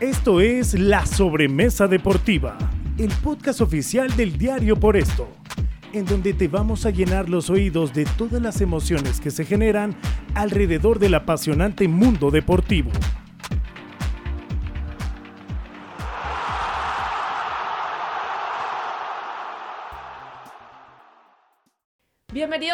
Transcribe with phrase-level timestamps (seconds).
[0.00, 2.56] Esto es La Sobremesa Deportiva,
[2.96, 5.28] el podcast oficial del diario Por Esto,
[5.92, 9.94] en donde te vamos a llenar los oídos de todas las emociones que se generan
[10.34, 12.90] alrededor del apasionante mundo deportivo.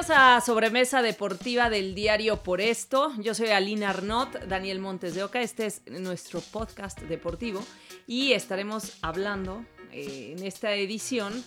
[0.07, 3.13] Bienvenidos a Sobremesa Deportiva del diario Por Esto.
[3.19, 5.41] Yo soy Alina Arnott, Daniel Montes de Oca.
[5.41, 7.61] Este es nuestro podcast deportivo
[8.07, 11.43] y estaremos hablando eh, en esta edición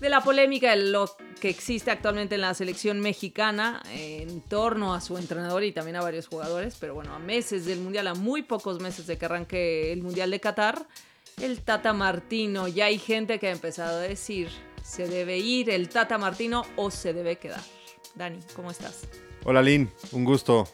[0.00, 5.02] de la polémica de lo que existe actualmente en la selección mexicana en torno a
[5.02, 6.78] su entrenador y también a varios jugadores.
[6.80, 10.30] Pero bueno, a meses del Mundial, a muy pocos meses de que arranque el Mundial
[10.30, 10.86] de Qatar,
[11.42, 12.68] el Tata Martino.
[12.68, 14.48] Ya hay gente que ha empezado a decir
[14.86, 17.60] ¿Se debe ir el Tata Martino o se debe quedar?
[18.14, 19.08] Dani, ¿cómo estás?
[19.44, 20.68] Hola Lin, un gusto.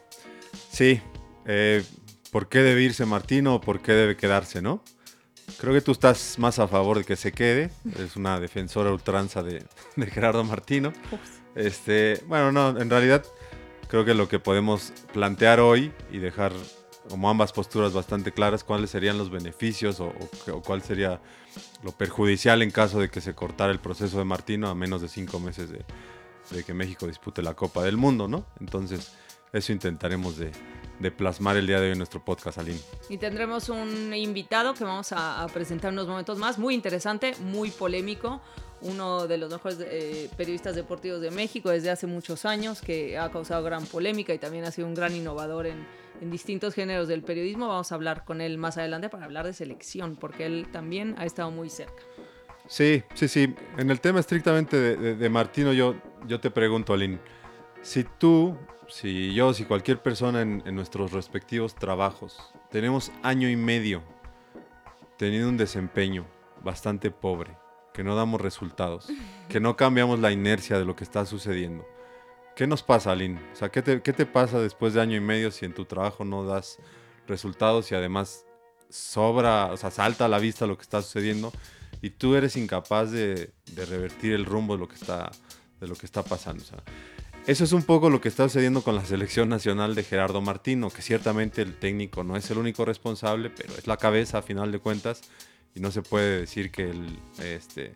[0.71, 1.01] Sí,
[1.47, 1.83] eh,
[2.31, 4.85] ¿por qué debe irse Martino o por qué debe quedarse, no?
[5.59, 7.71] Creo que tú estás más a favor de que se quede.
[7.99, 9.65] Es una defensora ultranza de,
[9.97, 10.93] Gerardo Martino.
[11.55, 13.25] Este, bueno, no, en realidad
[13.89, 16.53] creo que lo que podemos plantear hoy y dejar
[17.09, 20.13] como ambas posturas bastante claras cuáles serían los beneficios o,
[20.65, 21.21] cuál sería
[21.83, 25.09] lo perjudicial en caso de que se cortara el proceso de Martino a menos de
[25.09, 25.85] cinco meses de,
[26.65, 28.47] que México dispute la Copa del Mundo, ¿no?
[28.61, 29.13] Entonces,
[29.53, 30.53] eso intentaremos de,
[31.11, 32.79] plasmar el día de hoy en nuestro podcast, Aline.
[33.09, 37.71] Y tendremos un invitado que vamos a, a presentar unos momentos más, muy interesante, muy
[37.71, 38.41] polémico,
[38.83, 43.31] uno de los mejores eh, periodistas deportivos de México desde hace muchos años, que ha
[43.31, 45.87] causado gran polémica y también ha sido un gran innovador en,
[46.23, 47.69] en distintos géneros del periodismo.
[47.69, 51.27] Vamos a hablar con él más adelante para hablar de selección, porque él también ha
[51.27, 52.03] estado muy cerca.
[52.69, 53.55] Sí, sí, sí.
[53.77, 55.97] En el tema estrictamente de, Martino, yo,
[56.29, 57.19] yo te pregunto, Aline,
[57.83, 58.57] si tú,
[58.89, 62.39] si yo, si cualquier persona en, en nuestros respectivos trabajos,
[62.71, 64.03] tenemos año y medio
[65.17, 66.25] teniendo un desempeño
[66.63, 67.57] bastante pobre,
[67.93, 69.09] que no damos resultados,
[69.49, 71.85] que no cambiamos la inercia de lo que está sucediendo.
[72.55, 73.41] ¿Qué nos pasa, Aline?
[73.53, 76.45] O sea, ¿qué te, pasa después de año y medio si en tu trabajo no
[76.45, 76.79] das
[77.27, 78.45] resultados y además
[78.91, 81.51] sobra, o sea, salta a la vista lo que está sucediendo
[82.03, 85.31] y tú eres incapaz de, revertir el rumbo de lo que está,
[85.81, 86.63] de lo que está pasando?
[87.47, 90.91] eso es un poco lo que está sucediendo con la selección nacional de Gerardo Martino,
[90.91, 94.71] que ciertamente el técnico no es el único responsable, pero es la cabeza a final
[94.73, 95.23] de cuentas
[95.75, 97.95] y no se puede decir que él, este,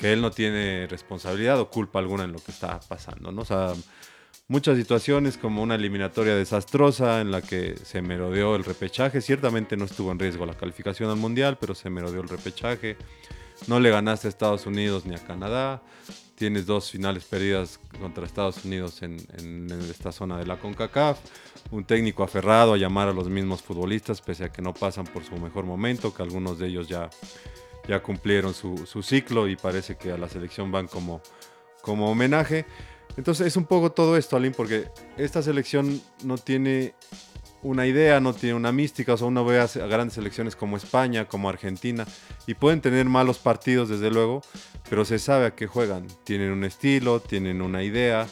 [0.00, 3.32] que él no tiene responsabilidad o culpa alguna en lo que está pasando.
[3.32, 3.42] ¿no?
[3.42, 3.74] O sea,
[4.48, 9.20] muchas situaciones como una eliminatoria desastrosa en la que se merodeó el repechaje.
[9.20, 12.96] Ciertamente no estuvo en riesgo la calificación al Mundial, pero se merodeó el repechaje.
[13.66, 15.82] No le ganaste a Estados Unidos ni a Canadá.
[16.34, 21.18] Tienes dos finales perdidas contra Estados Unidos en, en esta zona de la CONCACAF
[21.70, 25.24] un técnico aferrado a llamar a los mismos futbolistas, pese a que no pasan por
[25.24, 27.10] su mejor momento, que algunos de ellos ya,
[27.88, 31.20] ya cumplieron su, ciclo y parece que a la selección van como,
[31.82, 32.66] como homenaje.
[33.16, 36.94] Entonces es un poco todo esto, Aline, porque esta selección no tiene
[37.62, 41.26] una idea, no tiene una mística, o sea, uno ve a, grandes selecciones como España,
[41.26, 42.06] como Argentina,
[42.46, 44.42] y pueden tener malos partidos, desde luego,
[44.88, 46.06] pero se sabe a qué juegan.
[46.24, 48.26] Tienen un estilo, tienen una idea,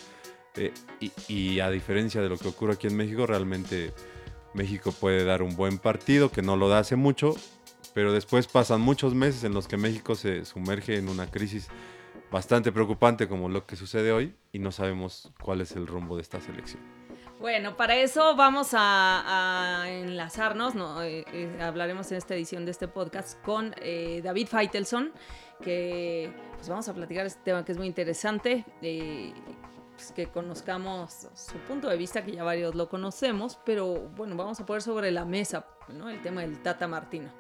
[0.57, 0.73] eh,
[1.29, 3.93] y, a diferencia de lo que ocurre aquí en México, realmente
[4.55, 7.37] México puede dar un buen partido, que no lo da hace mucho,
[7.99, 11.67] pero después pasan muchos meses en los que México se sumerge en una crisis
[12.31, 16.23] bastante preocupante como lo que sucede hoy y no sabemos cuál es el rumbo de
[16.23, 16.81] esta selección.
[17.41, 23.43] Bueno, para eso vamos a, enlazarnos, eh, eh, hablaremos en esta edición de este podcast
[23.43, 25.11] con David Feitelson,
[25.61, 28.65] que pues vamos a platicar este tema que es muy interesante.
[28.81, 34.61] Pues, que conozcamos su punto de vista, que ya varios lo conocemos, pero bueno, vamos
[34.61, 36.09] a poner sobre la mesa ¿no?
[36.09, 37.33] el tema del Tata Martino.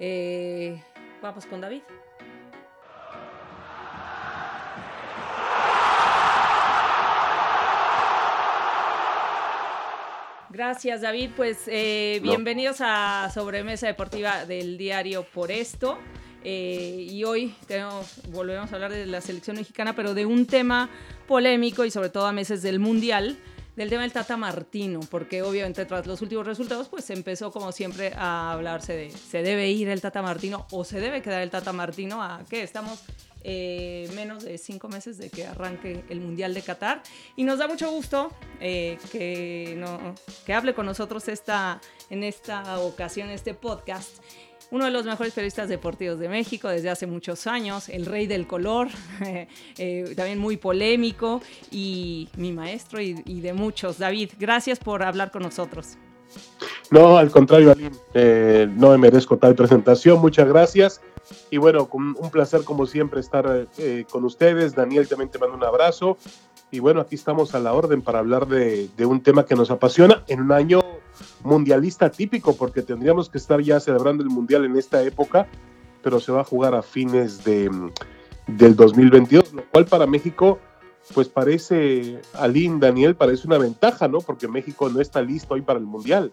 [0.00, 0.82] Eh,
[1.22, 1.82] vamos con David.
[10.50, 11.30] Gracias, David.
[11.36, 15.98] Pues eh, bienvenidos a Sobremesa Deportiva del diario Por Esto.
[16.44, 20.90] Eh, y hoy tenemos, volvemos a hablar de la selección mexicana, pero de un tema
[21.26, 23.36] polémico y sobre todo a meses del Mundial,
[23.76, 28.12] del tema del Tata Martino, porque obviamente tras los últimos resultados, pues empezó como siempre
[28.16, 31.72] a hablarse de se debe ir el Tata Martino o se debe quedar el Tata
[31.72, 33.04] Martino a qué estamos
[33.46, 37.02] eh, menos de cinco meses de que arranque el Mundial de Qatar.
[37.36, 40.14] Y nos da mucho gusto eh, que, no,
[40.46, 44.18] que hable con nosotros esta, en esta ocasión, este podcast
[44.74, 48.48] uno de los mejores periodistas deportivos de México desde hace muchos años, el rey del
[48.48, 48.88] color,
[49.78, 51.40] eh, también muy polémico
[51.70, 53.98] y mi maestro y, de muchos.
[53.98, 55.96] David, gracias por hablar con nosotros.
[56.90, 60.20] No, al contrario, Aline, eh, no me merezco tal presentación.
[60.20, 61.00] Muchas gracias.
[61.52, 64.74] Y bueno, un placer como siempre estar eh, con ustedes.
[64.74, 66.18] Daniel, también te mando un abrazo.
[66.74, 70.24] Y bueno, aquí estamos a la orden para hablar de, un tema que nos apasiona
[70.26, 70.80] en un año
[71.44, 75.46] mundialista típico, porque tendríamos que estar ya celebrando el mundial en esta época,
[76.02, 77.70] pero se va a jugar a fines de,
[78.46, 80.58] del 2022, lo cual para México,
[81.14, 84.20] pues parece, Aline, Daniel, parece una ventaja, ¿no?
[84.20, 86.32] Porque México no está listo hoy para el mundial.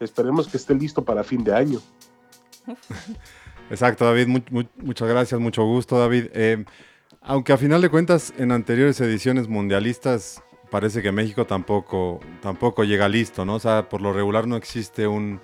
[0.00, 1.80] Esperemos que esté listo para fin de año.
[3.70, 4.28] Exacto, David,
[4.76, 6.26] muchas gracias, mucho gusto, David.
[6.34, 6.64] Eh,
[7.20, 13.06] aunque a final de cuentas, en anteriores ediciones mundialistas, parece que México tampoco, tampoco llega
[13.06, 13.56] listo, ¿no?
[13.56, 15.38] O sea, por lo regular no existe un,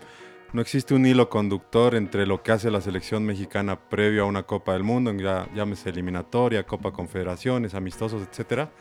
[0.54, 4.44] no existe un hilo conductor entre lo que hace la selección mexicana previo a una
[4.44, 8.72] Copa del Mundo, ya, llámese eliminatoria, Copa Confederaciones, amistosos, etcétera,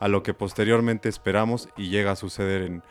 [0.00, 2.82] a lo que posteriormente esperamos y llega a suceder en,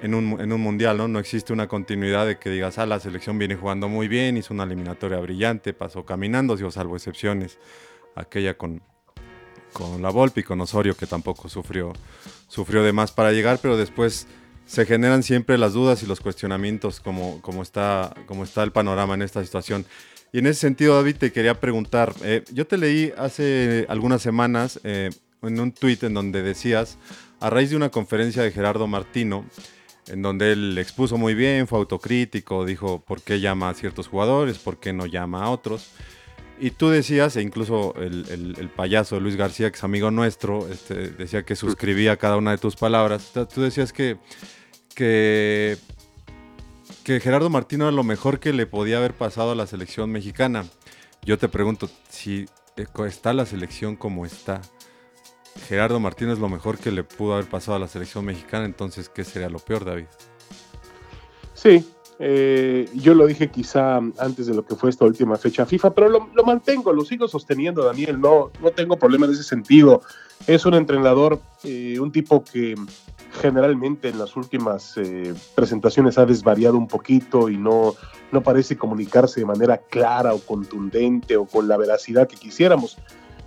[0.00, 1.08] en un, mundial, ¿no?
[1.08, 4.54] No existe una continuidad de que digas, ah, la selección viene jugando muy bien, hizo
[4.54, 7.58] una eliminatoria brillante, pasó caminando, o salvo excepciones,
[8.14, 8.80] aquella con,
[9.76, 11.92] con la Volpi y con Osorio, que tampoco sufrió,
[12.48, 14.26] sufrió de más para llegar, pero después
[14.64, 19.12] se generan siempre las dudas y los cuestionamientos, como, como, está, como está el panorama
[19.12, 19.84] en esta situación.
[20.32, 24.80] Y en ese sentido, David, te quería preguntar, eh, yo te leí hace algunas semanas
[24.82, 25.10] eh,
[25.42, 26.96] en un tuit en donde decías,
[27.38, 29.44] a raíz de una conferencia de Gerardo Martino,
[30.06, 34.56] en donde él expuso muy bien, fue autocrítico, dijo por qué llama a ciertos jugadores,
[34.56, 35.90] por qué no llama a otros.
[36.58, 41.42] Y tú decías, e incluso el, payaso Luis García, que es amigo nuestro, este, decía
[41.44, 43.32] que suscribía cada una de tus palabras.
[43.52, 44.16] Tú decías que,
[44.94, 45.76] que,
[47.04, 50.64] que Gerardo Martino era lo mejor que le podía haber pasado a la selección mexicana.
[51.22, 52.46] Yo te pregunto, si
[53.06, 54.62] está la selección como está,
[55.68, 59.08] Gerardo Martínez es lo mejor que le pudo haber pasado a la selección mexicana, entonces,
[59.08, 60.06] ¿qué sería lo peor, David?
[61.54, 61.84] Sí,
[62.18, 66.08] eh, yo lo dije quizá antes de lo que fue esta última fecha FIFA, pero
[66.08, 70.02] lo, mantengo, lo sigo sosteniendo, Daniel, no, no tengo problema en ese sentido.
[70.46, 72.74] Es un entrenador, eh, un tipo que
[73.40, 77.94] generalmente en las últimas eh, presentaciones ha desvariado un poquito y no,
[78.32, 82.96] no parece comunicarse de manera clara o contundente o con la veracidad que quisiéramos.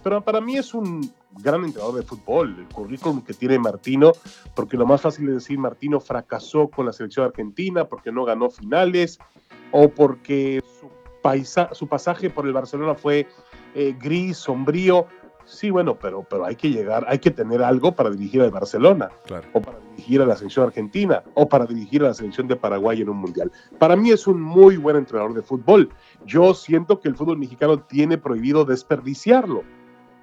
[0.04, 4.12] Pero para mí es un gran entrenador de fútbol, el currículum que tiene Martino,
[4.56, 8.50] porque lo más fácil es decir, Martino fracasó con la selección argentina porque no ganó
[8.50, 9.20] finales
[9.72, 10.90] o porque su,
[11.76, 13.28] su pasaje por el Barcelona fue
[13.76, 15.06] eh, gris, sombrío.
[15.46, 19.10] Sí, bueno, pero, pero hay que llegar, hay que tener algo para dirigir al Barcelona,
[19.54, 23.02] o para dirigir a la selección argentina, o para dirigir a la selección de Paraguay
[23.02, 23.52] en un mundial.
[23.80, 25.90] Para mí es un muy buen entrenador de fútbol.
[26.24, 29.64] Yo siento que el fútbol mexicano tiene prohibido desperdiciarlo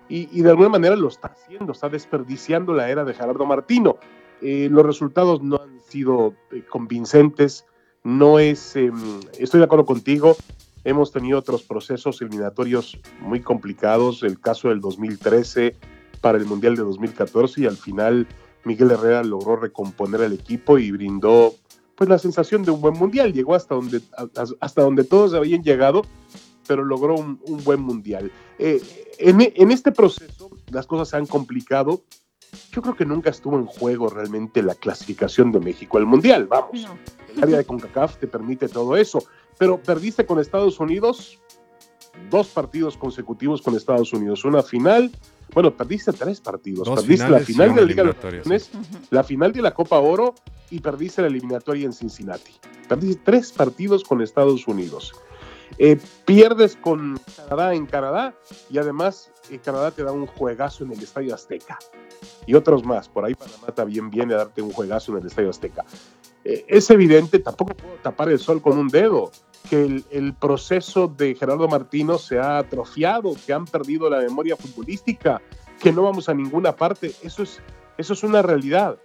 [0.08, 3.96] y, de alguna manera lo está haciendo, está desperdiciando la era de Gerardo Martino.
[4.40, 7.66] Eh, los resultados no han sido eh, convincentes,
[8.04, 10.36] no es, em, estoy de acuerdo contigo,
[10.84, 15.74] hemos tenido otros procesos eliminatorios muy complicados, el caso del 2013
[16.20, 18.26] para el Mundial de 2014 y al final
[18.64, 21.54] Miguel Herrera logró recomponer el equipo y brindó
[21.96, 24.00] pues la sensación de un buen mundial, llegó hasta donde,
[24.60, 26.02] hasta donde todos habían llegado,
[26.66, 28.30] pero logró un, buen mundial.
[28.58, 28.80] Eh,
[29.18, 32.02] en, este proceso las cosas se han complicado.
[32.72, 36.46] Yo creo que nunca estuvo en juego realmente la clasificación de México al mundial.
[36.46, 36.86] Vamos,
[37.34, 39.22] el área de CONCACAF te permite todo eso,
[39.58, 41.40] pero perdiste con Estados Unidos
[42.30, 45.10] dos partidos consecutivos con Estados Unidos, una final.
[45.52, 46.88] Bueno, perdiste tres partidos.
[46.88, 48.70] perdiste la final de la Liga de Naciones,
[49.10, 50.34] la final de la Copa Oro
[50.70, 52.52] y perdiste la eliminatoria en Cincinnati.
[52.88, 55.12] Perdiste tres partidos con Estados Unidos.
[55.78, 58.34] Eh, pierdes con Canadá en Canadá
[58.70, 61.78] y además eh, Canadá te da un juegazo en el Estadio Azteca.
[62.46, 65.50] Y otros más, por ahí Panamá también viene a darte un juegazo en el Estadio
[65.50, 65.84] Azteca.
[66.44, 69.32] Eh, es evidente, tampoco puedo tapar el sol con un dedo,
[69.68, 75.42] que el, proceso de Gerardo Martino se ha atrofiado, que han perdido la memoria futbolística,
[75.80, 77.12] que no vamos a ninguna parte.
[77.22, 77.60] Eso es,
[77.98, 78.96] eso es una realidad.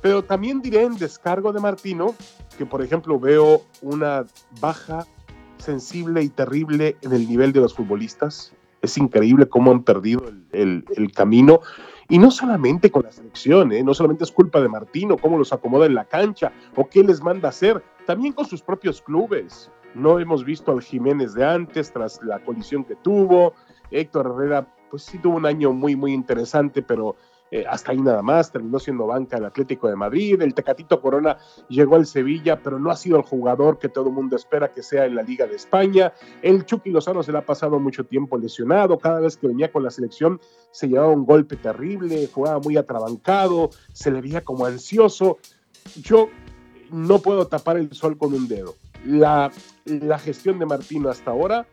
[0.00, 2.14] Pero también diré en descargo de Martino
[2.56, 4.24] que, por ejemplo, veo una
[4.58, 5.06] baja
[5.64, 8.54] sensible y terrible en el nivel de los futbolistas.
[8.82, 11.60] Es increíble cómo han perdido el, camino.
[12.08, 13.82] Y no solamente con la selección, ¿eh?
[13.82, 17.22] no solamente es culpa de Martino, cómo los acomoda en la cancha o qué les
[17.22, 19.70] manda hacer, también con sus propios clubes.
[19.94, 23.54] No hemos visto al Jiménez de antes tras la colisión que tuvo.
[23.90, 27.16] Héctor Herrera, pues sí tuvo un año muy, muy interesante, pero
[27.50, 31.36] eh, hasta ahí nada más, terminó siendo banca el Atlético de Madrid, el Tecatito Corona
[31.68, 34.82] llegó al Sevilla, pero no ha sido el jugador que todo el mundo espera que
[34.82, 38.38] sea en la Liga de España, el Chucky Lozano se le ha pasado mucho tiempo
[38.38, 42.76] lesionado, cada vez que venía con la selección se llevaba un golpe terrible, jugaba muy
[42.76, 45.38] atrabancado, se le veía como ansioso,
[46.02, 46.28] yo
[46.90, 48.74] no puedo tapar el sol con un dedo.
[49.04, 49.52] La,
[49.84, 51.66] la gestión de Martino hasta ahora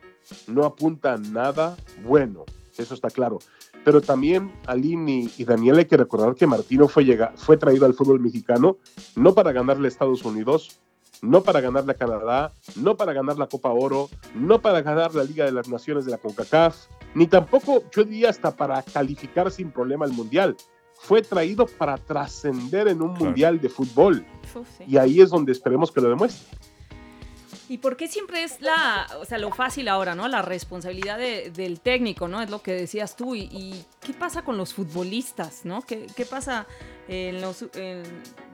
[0.47, 2.45] no apunta a nada bueno,
[2.77, 3.39] eso está claro.
[3.83, 8.19] Pero también Aline y, Daniel hay que recordar que Martino fue, fue traído al fútbol
[8.19, 8.77] mexicano
[9.15, 10.79] no para ganarle a Estados Unidos,
[11.21, 15.23] no para ganarle a Canadá, no para ganar la Copa Oro, no para ganar la
[15.23, 19.71] Liga de las Naciones de la CONCACAF, ni tampoco, yo diría, hasta para calificar sin
[19.71, 20.55] problema al Mundial.
[20.95, 24.25] Fue traído para trascender en un Mundial de fútbol.
[24.87, 26.57] Y ahí es donde esperemos que lo demuestre.
[27.71, 30.27] ¿Y por qué siempre es la, o sea, lo fácil ahora, ¿no?
[30.27, 32.41] La responsabilidad del técnico, ¿no?
[32.41, 33.33] Es lo que decías tú.
[33.33, 35.81] ¿Y, qué pasa con los futbolistas, ¿no?
[35.81, 36.67] ¿Qué, qué pasa
[37.11, 37.65] en, los,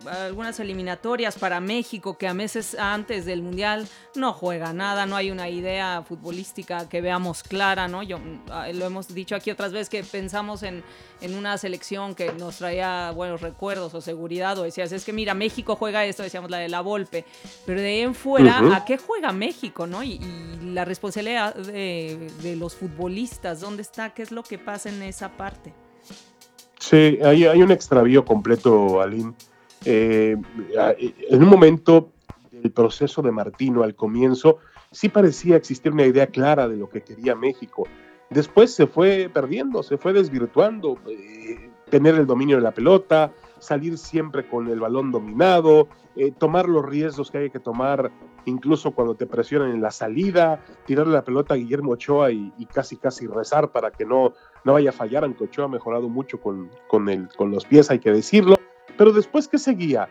[0.07, 5.29] algunas eliminatorias para México que a meses antes del Mundial no juega nada, no hay
[5.29, 8.01] una idea futbolística que veamos clara, ¿no?
[8.01, 10.83] Yo, ah, lo hemos dicho aquí otras veces que pensamos en,
[11.21, 15.35] en una selección que nos traía buenos recuerdos o seguridad o decías, es que mira,
[15.35, 17.25] México juega esto, decíamos la de la Volpe,
[17.67, 20.03] pero de ahí en fuera, ¿a qué juega México, no?
[20.03, 20.19] Y,
[20.67, 24.13] la responsabilidad de, de los futbolistas, ¿dónde está?
[24.13, 25.73] ¿Qué es lo que pasa en esa parte?
[26.79, 29.33] Sí, hay, un extravío completo, Aline.
[29.85, 30.35] Eh,
[31.29, 32.11] en un momento
[32.51, 34.59] del proceso de Martino al comienzo,
[34.91, 37.87] sí parecía existir una idea clara de lo que quería México.
[38.29, 43.97] Después se fue perdiendo, se fue desvirtuando, eh, tener el dominio de la pelota, salir
[43.97, 48.11] siempre con el balón dominado, eh, tomar los riesgos que hay que tomar,
[48.45, 52.97] incluso cuando te presionan en la salida, tirarle la pelota a Guillermo Ochoa y, casi
[52.97, 54.33] casi rezar para que no,
[54.67, 57.89] no vaya a fallar, aunque Ochoa ha mejorado mucho con, con, el, con los pies,
[57.89, 58.57] hay que decirlo.
[58.97, 60.09] Pero después, ¿qué seguía?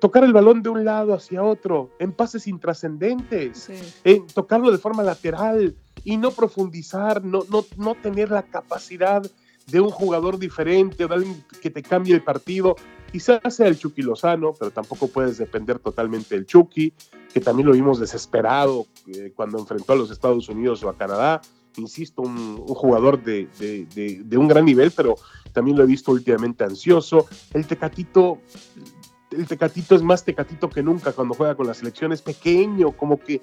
[0.00, 3.70] tocar el balón de un lado hacia otro, en pases intrascendentes,
[4.04, 9.22] en tocarlo de forma lateral y no profundizar, no, no, no tener la capacidad
[9.66, 12.76] de un jugador diferente o de alguien que te cambie el partido.
[13.10, 16.92] Quizás sea el Chucky Lozano, pero tampoco puedes depender totalmente del Chucky,
[17.32, 21.40] que también lo vimos desesperado eh, cuando enfrentó a los Estados Unidos o a Canadá.
[21.78, 25.16] Insisto, un, jugador de, de, un gran nivel, pero
[25.52, 27.26] también lo he visto últimamente ansioso.
[27.52, 28.38] El Tecatito,
[29.30, 33.18] el Tecatito es más Tecatito que nunca cuando juega con la selección, es pequeño, como
[33.18, 33.40] que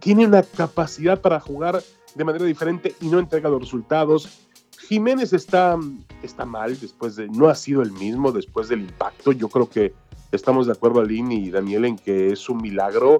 [0.00, 1.82] tiene una capacidad para jugar
[2.14, 4.46] de manera diferente y no entrega los resultados
[4.88, 5.78] Jiménez está,
[6.22, 9.32] está mal después de, no ha sido el mismo después del impacto.
[9.32, 9.94] Yo creo que
[10.30, 13.18] estamos de acuerdo, Aline y Daniel, en que es un milagro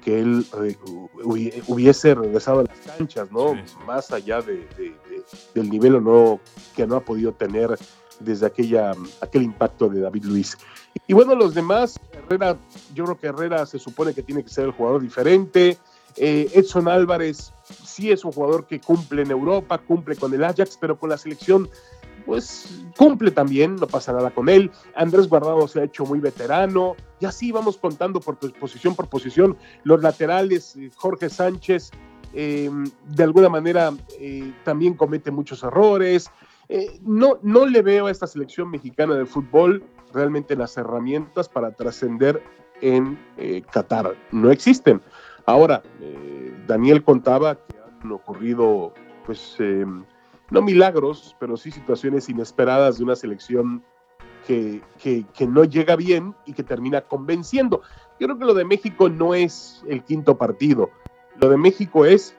[0.00, 0.76] que él eh,
[1.66, 3.54] hubiese regresado a las canchas, ¿no?
[3.86, 4.66] Más allá de,
[5.54, 6.40] del nivel o no
[6.74, 7.78] que no ha podido tener
[8.18, 10.56] desde aquella, aquel impacto de David Luis.
[11.06, 12.56] Y bueno, los demás, Herrera,
[12.94, 15.78] yo creo que Herrera se supone que tiene que ser el jugador diferente.
[16.16, 17.52] Eh, Edson Álvarez
[17.84, 21.18] sí es un jugador que cumple en Europa, cumple con el Ajax, pero con la
[21.18, 21.68] selección
[22.24, 24.70] pues cumple también, no pasa nada con él.
[24.94, 29.56] Andrés Guardado se ha hecho muy veterano y así vamos contando por posición por posición.
[29.84, 31.90] Los laterales, eh, Jorge Sánchez,
[32.32, 36.30] em, de alguna manera eh, también comete muchos errores.
[37.02, 39.82] no, no le veo a esta selección mexicana de fútbol
[40.14, 42.40] realmente las herramientas para trascender
[42.80, 43.18] en
[43.72, 44.14] Qatar.
[44.30, 45.02] No existen.
[45.50, 48.94] Ahora, eh, Daniel contaba que han ocurrido,
[49.26, 49.84] pues, eh,
[50.50, 53.84] no milagros, pero sí situaciones inesperadas de una selección
[54.46, 57.82] que, no llega bien y que termina convenciendo.
[58.18, 60.90] Yo creo que lo de México no es el quinto partido.
[61.40, 62.36] Lo de México es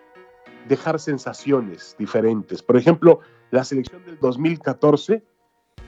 [0.68, 2.62] dejar sensaciones diferentes.
[2.62, 5.24] Por ejemplo, la selección del 2014,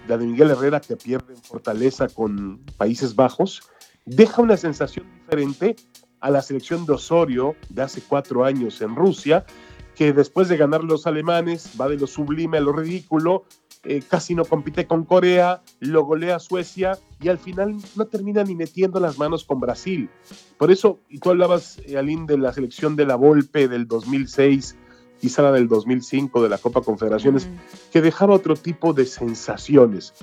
[0.07, 3.69] la de Miguel Herrera que pierde en Fortaleza con Países Bajos,
[4.05, 5.75] deja una sensación diferente
[6.19, 9.45] a la selección de Osorio de hace cuatro años en Rusia,
[9.95, 13.45] que después de ganar los alemanes va de lo sublime a lo ridículo,
[13.83, 18.55] eh, casi no compite con Corea, lo golea Suecia y al final no termina ni
[18.55, 20.09] metiendo las manos con Brasil.
[20.57, 24.77] Por eso, y tú hablabas, eh, Aline, de la selección de la Volpe del 2006,
[25.19, 27.47] quizá la del 2005 de la Copa Confederaciones,
[27.91, 30.13] que dejaba otro tipo de sensaciones.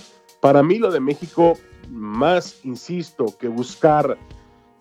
[0.41, 1.59] Para mí lo de México,
[1.91, 4.17] más, insisto, que buscar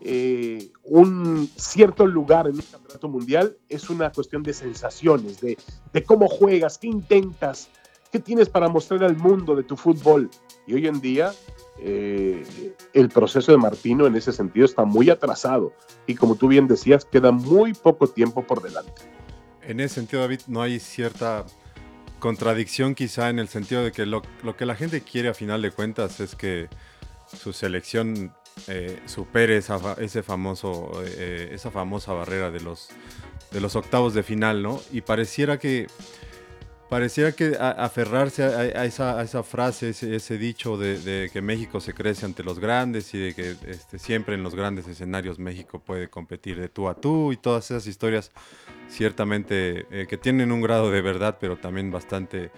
[0.01, 5.57] eh, un cierto lugar en un campeonato mundial es una cuestión de sensaciones, de,
[6.05, 7.69] cómo juegas, qué intentas,
[8.11, 10.29] qué tienes para mostrar al mundo de tu fútbol.
[10.65, 11.33] Y hoy en día
[11.79, 15.73] eh, el proceso de Martino en ese sentido está muy atrasado
[16.07, 19.01] y como tú bien decías, queda muy poco tiempo por delante.
[19.61, 21.45] En ese sentido, David, no hay cierta
[22.19, 25.61] contradicción quizá en el sentido de que lo, lo que la gente quiere a final
[25.61, 26.69] de cuentas es que
[27.37, 28.33] su selección
[28.67, 32.89] eh, supere esa, ese famoso, eh, esa famosa barrera de los,
[33.51, 34.81] de los octavos de final, ¿no?
[34.91, 35.87] Y pareciera que
[36.89, 42.57] Pareciera que aferrarse a, esa, frase, ese, dicho de, que México se crece ante los
[42.57, 46.89] grandes y de que este, siempre en los grandes escenarios México puede competir de tú
[46.89, 48.31] a tú y todas esas historias
[48.87, 52.49] ciertamente eh, que tienen un grado de verdad, pero también bastante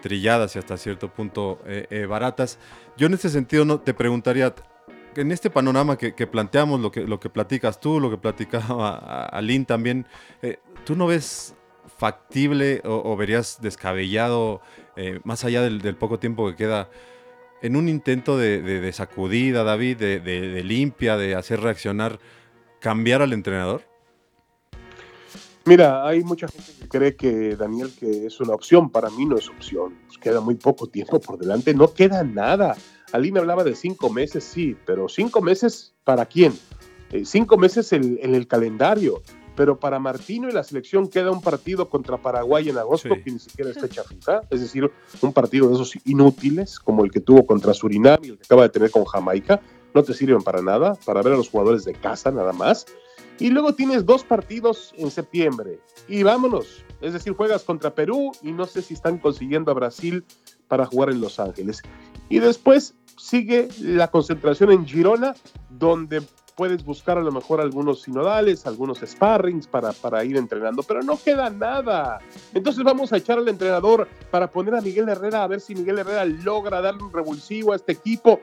[0.00, 2.60] trilladas y hasta cierto punto eh, baratas.
[2.96, 4.54] Yo en este sentido no, te preguntaría,
[5.16, 10.06] en este panorama que, planteamos, lo que, platicas tú, lo que platicaba Aline también,
[10.84, 11.54] ¿tú no ves
[12.02, 14.60] factible o, verías descabellado,
[14.96, 16.90] eh, más allá del, poco tiempo que queda,
[17.60, 22.18] en un intento de, sacudida, David, de, limpia, de hacer reaccionar,
[22.80, 23.82] cambiar al entrenador?
[25.64, 29.36] Mira, hay mucha gente que cree que Daniel que es una opción, para mí no
[29.36, 32.76] es opción, queda muy poco tiempo por delante, no queda nada.
[33.12, 36.52] Aline hablaba de cinco meses, sí, pero cinco meses para quién?
[37.10, 39.22] Eh, cinco meses en el calendario
[39.54, 43.38] pero para Martino y la selección queda un partido contra Paraguay en agosto que ni
[43.38, 44.90] siquiera es fecha FIFA, es decir,
[45.20, 48.62] un partido de esos inútiles como el que tuvo contra Surinam y el que acaba
[48.62, 49.60] de tener con Jamaica,
[49.94, 52.86] no te sirven para nada, para ver a los jugadores de casa nada más.
[53.38, 58.52] Y luego tienes dos partidos en septiembre y vámonos, es decir, juegas contra Perú y
[58.52, 60.24] no sé si están consiguiendo a Brasil
[60.68, 61.82] para jugar en Los Ángeles.
[62.28, 65.34] Y después sigue la concentración en Girona,
[65.70, 66.22] donde
[66.56, 71.18] puedes buscar a lo mejor algunos sinodales, algunos sparrings para, para ir entrenando, pero no
[71.22, 72.18] queda nada.
[72.54, 75.98] Entonces vamos a echar al entrenador para poner a Miguel Herrera a ver si Miguel
[75.98, 78.38] Herrera logra darle un revulsivo a este equipo.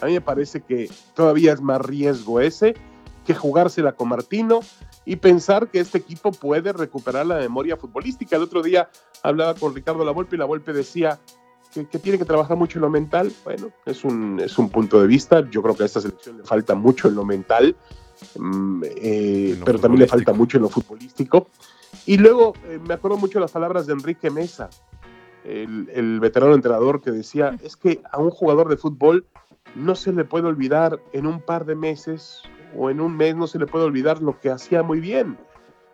[0.00, 2.74] A mí me parece que todavía es más riesgo ese
[3.24, 4.60] que jugársela con Martino
[5.06, 8.36] y pensar que este equipo puede recuperar la memoria futbolística.
[8.36, 8.90] El otro día
[9.22, 11.18] hablaba con Ricardo Lavolpe y Lavolpe decía,
[11.74, 15.06] que, tiene que trabajar mucho en lo mental, bueno, es un, es un punto de
[15.06, 15.48] vista.
[15.50, 17.76] Yo creo que a esta selección le falta mucho en lo mental,
[18.38, 21.48] mm, eh, pero también le falta mucho en lo futbolístico.
[22.06, 24.70] Y luego eh, me acuerdo mucho las palabras de Enrique Mesa,
[25.44, 29.26] el, el, veterano entrenador, que decía, es que a un jugador de fútbol
[29.74, 32.42] no se le puede olvidar en un par de meses
[32.76, 35.36] o en un mes, no se le puede olvidar lo que hacía muy bien.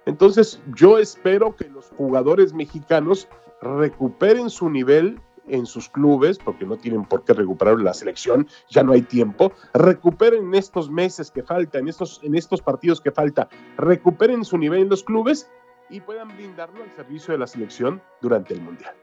[0.06, 3.28] Entonces yo espero que los jugadores mexicanos
[3.62, 8.82] recuperen su nivel en sus clubes, porque no tienen por qué recuperar la selección, ya
[8.82, 13.10] no hay tiempo, recuperen en estos meses que faltan, en estos, en estos partidos que
[13.10, 15.50] falta, recuperen su nivel en los clubes
[15.88, 18.94] y puedan brindarlo al servicio de la selección durante el Mundial.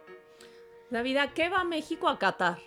[0.89, 2.60] David, ¿a qué va México a Qatar?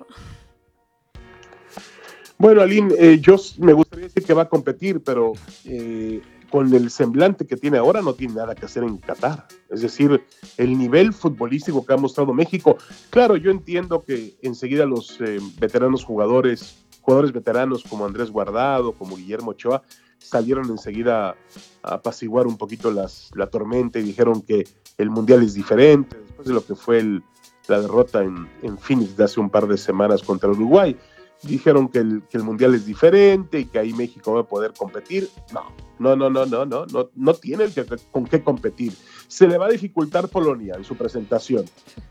[2.36, 5.32] Bueno, Aline, eh, yo me gustaría decir que va a competir, pero
[5.66, 9.46] eh, con el semblante que tiene ahora no tiene nada que hacer en Qatar.
[9.70, 10.22] Es decir,
[10.56, 12.76] el nivel futbolístico que ha mostrado México.
[13.10, 19.16] Claro, yo entiendo que enseguida los eh, veteranos jugadores, jugadores veteranos como Andrés Guardado, como
[19.16, 19.82] Guillermo Ochoa,
[20.18, 21.36] salieron enseguida
[21.82, 24.66] a apaciguar un poquito las, la tormenta y dijeron que
[24.98, 27.02] el Mundial es diferente, después de lo que fue
[27.68, 30.96] la derrota en, en Phoenix de hace un par de semanas contra Uruguay
[31.42, 34.72] dijeron que el, que el, mundial es diferente y que ahí México va a poder
[34.72, 35.28] competir.
[35.52, 35.64] No,
[35.98, 37.66] no, no, no, no, no, no, no tiene
[38.10, 38.92] con qué competir.
[39.28, 41.64] Se le va a dificultar Polonia en su presentación.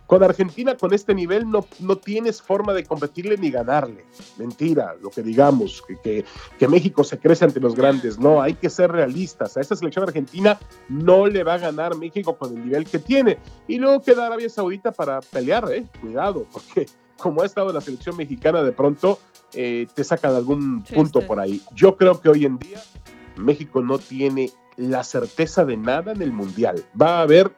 [0.08, 4.06] Con Argentina, con este nivel, no, no tienes forma de competirle ni ganarle.
[4.38, 6.26] Mentira, lo que digamos, que, que,
[6.58, 8.18] que México se crece ante los grandes.
[8.18, 9.58] No, hay que ser realistas.
[9.58, 13.38] A esta selección argentina no le va a ganar México con el nivel que tiene.
[13.68, 15.86] Y luego queda Arabia Saudita para pelear, ¿eh?
[16.02, 16.88] Cuidado, porque
[17.19, 19.19] como ha estado la selección mexicana, de pronto
[19.53, 21.62] eh, te sacan algún punto por ahí.
[21.75, 22.82] Yo creo que hoy en día
[23.36, 26.84] México no tiene la certeza de nada en el Mundial.
[26.99, 27.51] Va a ver,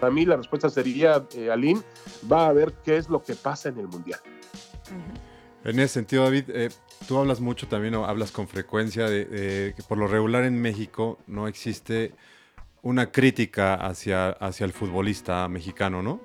[0.00, 1.80] para mí la respuesta sería, eh, Aline,
[2.30, 4.20] va a ver qué es lo que pasa en el Mundial.
[5.64, 6.68] En ese sentido, David, eh,
[7.06, 11.18] tú hablas mucho también, o hablas con frecuencia de, que por lo regular en México
[11.26, 12.14] no existe
[12.82, 16.20] una crítica hacia, hacia el futbolista mexicano, ¿no?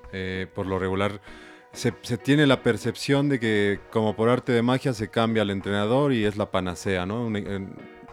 [0.53, 1.19] por lo regular
[1.73, 6.13] se, tiene la percepción de que como por arte de magia se cambia al entrenador
[6.13, 7.31] y es la panacea, ¿no?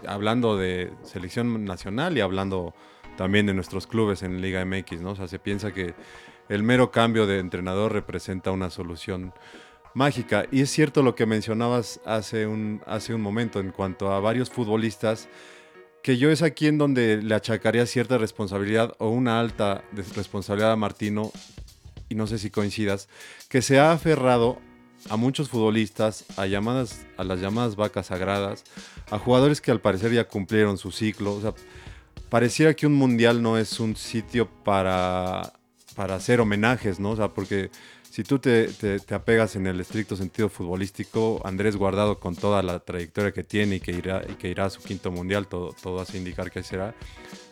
[0.06, 2.74] hablando de selección nacional y hablando
[3.18, 5.10] también de nuestros clubes en Liga MX, ¿no?
[5.10, 5.94] O sea, se piensa que
[6.48, 9.34] el mero cambio de entrenador representa una solución
[9.92, 10.46] mágica.
[10.50, 14.48] Y es cierto lo que mencionabas hace un, hace un momento en cuanto a varios
[14.48, 15.28] futbolistas,
[16.02, 20.76] que yo es aquí en donde le achacaría cierta responsabilidad o una alta responsabilidad a
[20.76, 21.30] Martino
[22.10, 23.08] y no sé si coincidas,
[23.48, 24.58] que se ha aferrado
[25.08, 28.64] a muchos futbolistas, a, llamadas, a las llamadas vacas sagradas,
[29.10, 31.32] a jugadores que al parecer ya cumplieron su ciclo.
[31.34, 31.54] O sea,
[32.28, 35.54] pareciera que un mundial no es un sitio para,
[35.94, 37.12] para hacer homenajes, ¿no?
[37.12, 37.70] O sea, porque
[38.10, 42.80] si tú te, te, apegas en el estricto sentido futbolístico, Andrés Guardado con toda la
[42.80, 46.00] trayectoria que tiene y que irá, y que irá a su quinto mundial, todo, todo
[46.00, 46.94] hace indicar que será,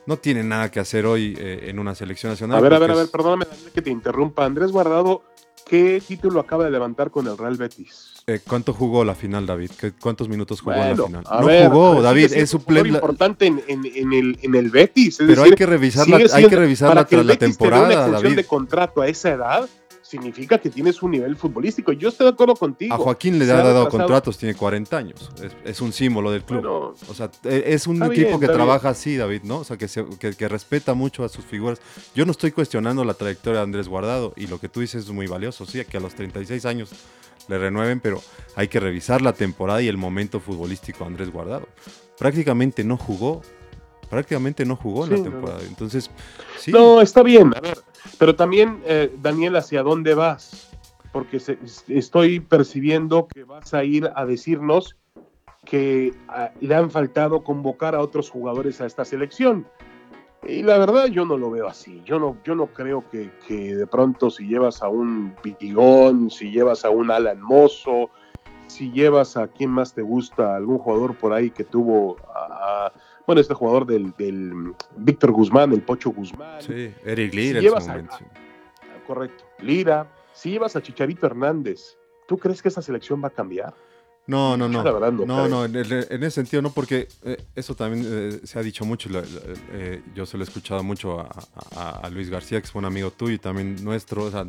[0.09, 2.57] no tiene nada que hacer hoy eh, en una selección nacional.
[2.57, 3.44] A ver, a ver, a ver, perdóname
[3.75, 4.47] que te interrumpa.
[4.47, 5.23] Andrés Guardado,
[5.66, 8.14] ¿qué título acaba de levantar con el Real Betis?
[8.27, 9.71] Eh, ¿Cuánto jugó la final, David?
[10.01, 11.23] ¿Cuántos minutos jugó la final?
[11.23, 12.88] No jugó, David, es suplente.
[12.88, 15.18] importante en, en, el, en el Betis.
[15.18, 18.37] Pero hay que revisar la, hay que revisar la, la temporada, David.
[18.37, 19.68] de contrato a esa edad,
[20.09, 21.92] significa que tienes un nivel futbolístico.
[21.92, 22.94] Yo estoy de acuerdo contigo.
[22.94, 25.31] A Joaquín le ha dado contratos, tiene 40 años.
[25.64, 26.64] Es, un símbolo del club.
[26.66, 29.59] o sea, e, es un equipo que trabaja así, David, ¿no?
[29.59, 31.81] O sea, que, que, respeta mucho a sus figuras.
[32.14, 35.11] Yo no estoy cuestionando la trayectoria de Andrés Guardado y lo que tú dices es
[35.11, 35.66] muy valioso.
[35.66, 36.90] Sí, que a los 36 años
[37.49, 38.23] le renueven, pero
[38.57, 41.68] hay que revisar la temporada y el momento futbolístico de Andrés Guardado.
[42.18, 43.42] Prácticamente no jugó
[44.09, 45.61] prácticamente no jugó en la temporada.
[45.68, 46.11] Entonces,
[46.59, 46.73] sí.
[46.73, 47.53] No, está bien.
[47.55, 47.79] A ver,
[48.18, 50.71] pero también, eh, Daniel, ¿hacia dónde vas?
[51.12, 51.40] Porque
[51.88, 54.97] estoy percibiendo que vas a ir a decirnos
[55.64, 59.66] que ah, le han faltado convocar a otros jugadores a esta selección.
[60.47, 62.01] Y la verdad yo no lo veo así.
[62.05, 66.85] Yo no, yo no creo que, de pronto si llevas a un Pitigón, si llevas
[66.85, 68.11] a un Alan Mozo,
[68.66, 72.92] si llevas a quien más te gusta, algún jugador por ahí que tuvo a,
[73.29, 74.14] bueno, este jugador del,
[74.97, 76.62] Víctor Guzmán, el Pocho Guzmán.
[76.62, 78.17] Sí, Eric Lira en su momento.
[79.07, 80.11] correcto, Lira.
[80.33, 83.75] Si llevas a Chicharito Hernández, ¿tú crees que esa selección va a cambiar?
[84.27, 84.83] No, no, no.
[85.27, 89.11] no, no, en, ese sentido no, porque eh, eso también eh, se ha dicho mucho.
[89.73, 93.35] Eh, yo se lo he escuchado mucho a, Luis García, que es un amigo tuyo
[93.35, 94.25] y también nuestro.
[94.25, 94.47] O sea,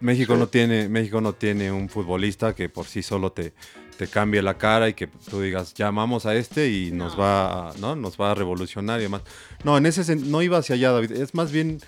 [0.00, 3.54] México, no tiene, México no tiene un futbolista que por sí solo te,
[3.98, 7.96] te cambie la cara y que tú digas, llamamos a este y nos va, ¿no?
[7.96, 9.22] Nos va a revolucionar y demás.
[9.64, 11.10] No, en ese no iba hacia allá, David.
[11.12, 11.80] Es más bien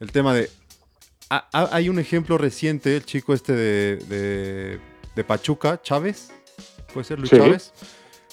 [0.00, 0.50] el tema de.
[1.28, 4.80] hay un ejemplo reciente, el chico este de,
[5.14, 6.30] de, Pachuca, Chávez,
[6.94, 7.72] puede ser Luis Chávez,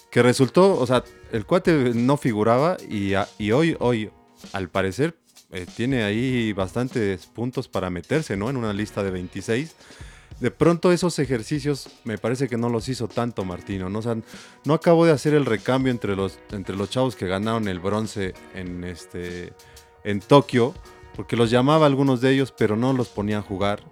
[0.09, 4.11] que resultó, o sea, el cuate no figuraba y, y hoy, hoy,
[4.53, 5.17] al parecer,
[5.51, 8.49] eh, tiene ahí bastantes puntos para meterse, ¿no?
[8.49, 9.75] En una lista de 26
[10.39, 13.89] de pronto esos ejercicios me parece que no los hizo tanto Martino.
[13.89, 14.01] ¿no?
[14.65, 18.33] no acabó de hacer el recambio entre los, entre los chavos que ganaron el bronce
[18.53, 19.53] en, este,
[20.03, 20.73] en Tokio,
[21.15, 23.83] porque los llamaba algunos de ellos, pero no los ponía a jugar.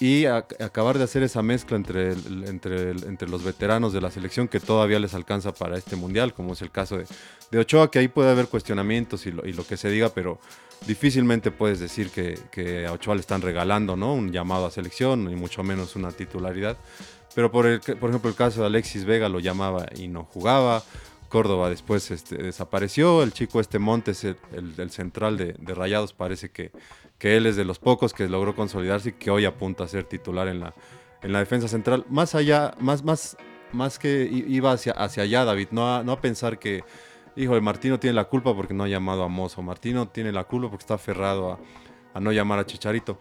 [0.00, 4.58] Y acabar de hacer esa mezcla entre, entre, entre los veteranos de la selección que
[4.58, 7.04] todavía les alcanza para este mundial, como es el caso de,
[7.50, 10.40] de Ochoa, que ahí puede haber cuestionamientos y lo, y lo que se diga, pero
[10.86, 14.14] difícilmente puedes decir que, a Ochoa le están regalando ¿no?
[14.14, 16.76] un llamado a selección, y mucho menos una titularidad.
[17.34, 20.82] Pero por, el, por ejemplo, el caso de Alexis Vega lo llamaba y no jugaba.
[21.28, 23.22] Córdoba después este, desapareció.
[23.22, 26.72] El chico este Montes, el, central de, Rayados, parece que,
[27.20, 30.04] que él es de los pocos que logró consolidarse y que hoy apunta a ser
[30.04, 30.74] titular en la,
[31.22, 32.04] en la defensa central.
[32.08, 33.36] Más allá, más, más,
[33.72, 36.82] más que iba hacia, hacia allá, David, no no a pensar que
[37.36, 39.60] hijo de Martino tiene la culpa porque no ha llamado a Mozo.
[39.62, 41.58] Martino tiene la culpa porque está aferrado
[42.14, 43.18] a, no llamar a Chicharito.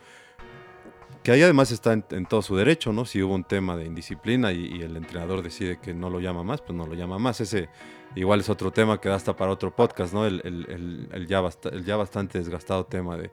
[1.24, 3.06] Que ahí además está en, todo su derecho, ¿no?
[3.06, 6.62] Si hubo un tema de indisciplina y, el entrenador decide que no lo llama más,
[6.62, 7.42] pues no lo llama más.
[7.42, 7.70] Ese
[8.16, 10.26] igual es otro tema que da hasta para otro podcast, ¿no?
[10.26, 13.32] El, ya, bastante desgastado tema de,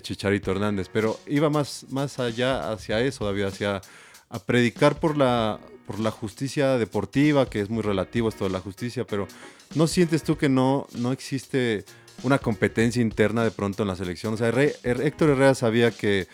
[0.00, 0.88] Chicharito Hernández.
[0.92, 3.80] Pero iba más, más allá hacia eso, David, hacia
[4.28, 8.60] a predicar por la, por la justicia deportiva, que es muy relativo esto de la
[8.60, 9.28] justicia, pero
[9.74, 11.84] ¿no sientes tú que no, no existe
[12.22, 14.34] una competencia interna de pronto en la selección?
[14.34, 16.26] O sea, Héctor Herrera sabía que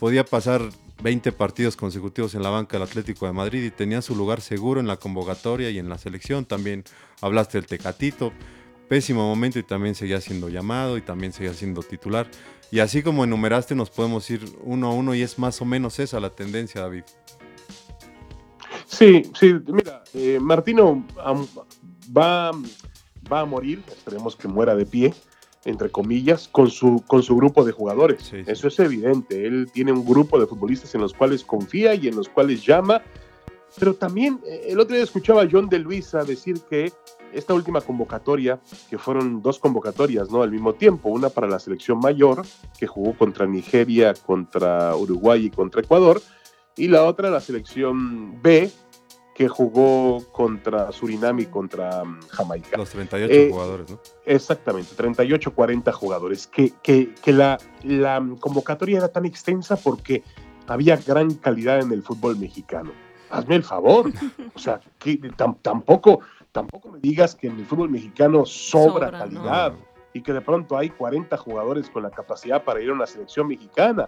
[0.00, 0.62] podía pasar
[1.02, 4.80] 20 partidos consecutivos en la banca del Atlético de Madrid y tenía su lugar seguro
[4.80, 6.46] en la convocatoria y en la selección.
[6.46, 6.84] También
[7.20, 8.32] hablaste del Tecatito,
[8.88, 12.26] pésimo momento y también seguía siendo llamado y también seguía siendo titular.
[12.70, 15.98] Y así como enumeraste, nos podemos ir uno a uno y es más o menos
[15.98, 17.04] esa la tendencia, David.
[18.86, 21.04] Sí, sí, mira, eh, Martino
[22.16, 22.52] va,
[23.30, 25.14] va a morir, esperemos que muera de pie,
[25.64, 28.32] entre comillas, con su, con su grupo de jugadores.
[28.32, 29.46] Eso es evidente.
[29.46, 33.02] Él tiene un grupo de futbolistas en los cuales confía y en los cuales llama.
[33.78, 36.92] Pero también eh, el otro día escuchaba a John de Luisa decir que
[37.32, 40.42] esta última convocatoria, que fueron dos convocatorias ¿no?
[40.42, 42.42] al mismo tiempo, una para la selección mayor,
[42.78, 46.20] que jugó contra Nigeria, contra Uruguay y contra Ecuador,
[46.76, 48.70] y la otra la selección B,
[49.40, 52.76] que jugó contra Surinam y contra mm, Jamaica.
[52.76, 53.98] Los 38 eh, jugadores, ¿no?
[54.26, 56.46] Exactamente, 38, 40 jugadores.
[56.46, 60.22] Que, que, que la, la, convocatoria era tan extensa porque
[60.66, 62.92] había gran calidad en el fútbol mexicano.
[63.30, 64.12] Hazme el favor.
[64.54, 65.18] O sea, que
[65.62, 66.20] tampoco,
[66.52, 69.72] tampoco me digas que en el fútbol mexicano sobra, calidad
[70.12, 73.48] y que de pronto hay 40 jugadores con la capacidad para ir a una selección
[73.48, 74.06] mexicana.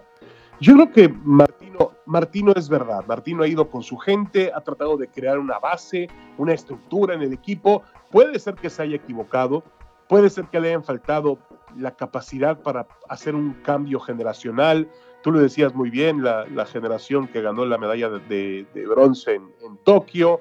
[0.63, 4.95] Yo creo que Martino, Martino es verdad, Martino ha ido con su gente, ha tratado
[4.95, 9.65] de crear una base, una estructura en el equipo, puede ser que se haya equivocado,
[10.07, 11.37] puede ser que le hayan faltado
[11.77, 14.87] la capacidad para hacer un cambio generacional,
[15.21, 20.39] tú lo decías muy bien, la, generación que ganó la medalla de, bronce en, Tokio,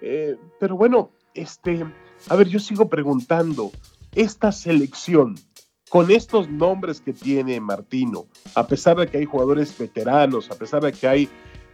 [0.00, 1.84] eh, pero bueno, este,
[2.28, 3.72] a ver, yo sigo preguntando,
[4.14, 5.34] esta selección,
[5.94, 8.26] con estos nombres que tiene Martino,
[8.56, 11.28] a pesar de que hay jugadores veteranos, a pesar de que hay,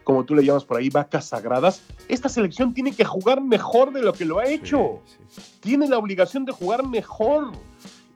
[0.04, 4.02] como tú le llamas por ahí, vacas sagradas, esta selección tiene que jugar mejor de
[4.02, 5.00] lo que lo ha hecho.
[5.61, 7.52] Tiene la obligación de jugar mejor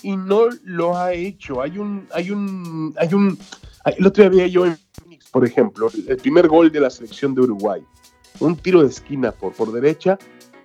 [0.02, 1.62] y no lo ha hecho.
[1.62, 3.38] Hay un, hay un, hay un,
[3.86, 7.40] el otro día yo en Phoenix, por ejemplo, el primer gol de la selección de
[7.40, 7.82] Uruguay,
[8.40, 10.18] un tiro de esquina por, por derecha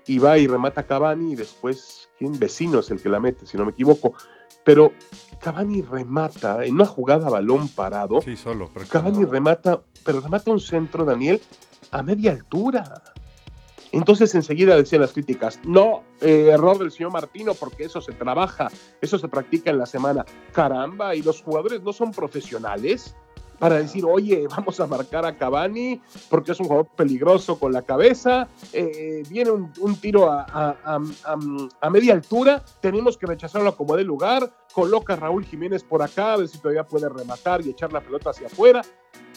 [0.06, 2.38] y va y remata Cavani y después, ¿quién?
[2.38, 4.16] Vecino es el que la mete, si no me equivoco.
[4.70, 4.94] Pero
[5.40, 8.22] Cavani remata en una jugada a balón parado.
[8.22, 8.70] Sí, solo.
[8.88, 11.42] Cavani remata, pero remata un centro, Daniel,
[11.90, 13.02] a media altura.
[13.92, 18.70] Entonces enseguida decían las críticas, no, eh, error del señor Martino, porque eso se trabaja,
[19.02, 20.24] eso se practica en la semana.
[20.54, 23.16] Caramba, y los jugadores no son profesionales
[23.60, 27.82] para decir, oye, vamos a marcar a Cavani porque es un jugador peligroso con la
[27.82, 31.00] cabeza, eh, viene un, tiro a,
[31.92, 36.38] media altura, tenemos que rechazarlo como de lugar, coloca a Raúl Jiménez por acá, a
[36.38, 38.82] ver si todavía puede rematar y echar la pelota hacia afuera.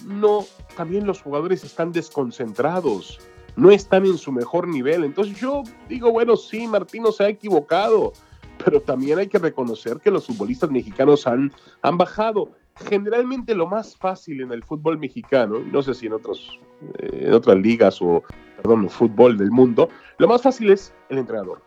[0.06, 0.44] No,
[0.76, 3.20] también los jugadores están desconcentrados,
[3.56, 5.04] no están en su mejor nivel.
[5.04, 8.12] Entonces yo digo, bueno, sí, Martino se ha equivocado,
[8.64, 13.96] pero también hay que reconocer que los futbolistas mexicanos han, han bajado generalmente lo más
[13.96, 16.58] fácil en el fútbol mexicano, no sé si en, otros,
[16.98, 18.22] eh, en otras ligas o,
[18.56, 21.62] perdón, fútbol del mundo, lo más fácil es el entrenador.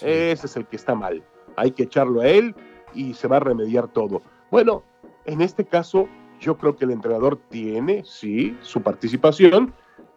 [0.00, 1.24] Ese es el que está mal.
[1.56, 2.54] Hay que echarlo a él
[2.94, 4.22] y se va a remediar todo.
[4.50, 4.82] Bueno,
[5.24, 6.08] en este caso,
[6.40, 9.72] yo creo que el entrenador tiene, sí, su participación,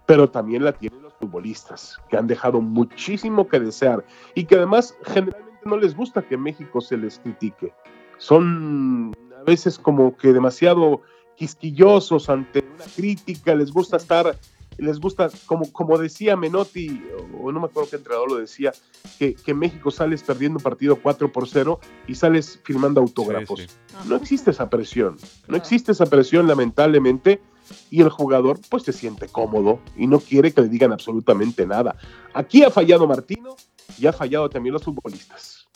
[0.05, 4.03] pero también la tienen los futbolistas, que han dejado muchísimo que desear
[4.35, 7.73] y que además generalmente no les gusta que México se les critique.
[8.17, 11.01] Son a veces como que demasiado
[11.35, 14.37] quisquillosos ante una crítica, les gusta estar,
[14.77, 17.01] les gusta, como, como decía Menotti,
[17.41, 18.73] o no me acuerdo qué entrenador lo decía,
[19.17, 23.67] que, que México sales perdiendo un partido 4 por 0 y sales firmando autógrafos.
[24.05, 27.41] No existe esa presión, no existe esa presión lamentablemente
[27.89, 31.95] y el jugador pues se siente cómodo y no quiere que le digan absolutamente nada.
[32.33, 33.55] Aquí ha fallado Martino
[33.97, 35.67] y ha fallado también los futbolistas.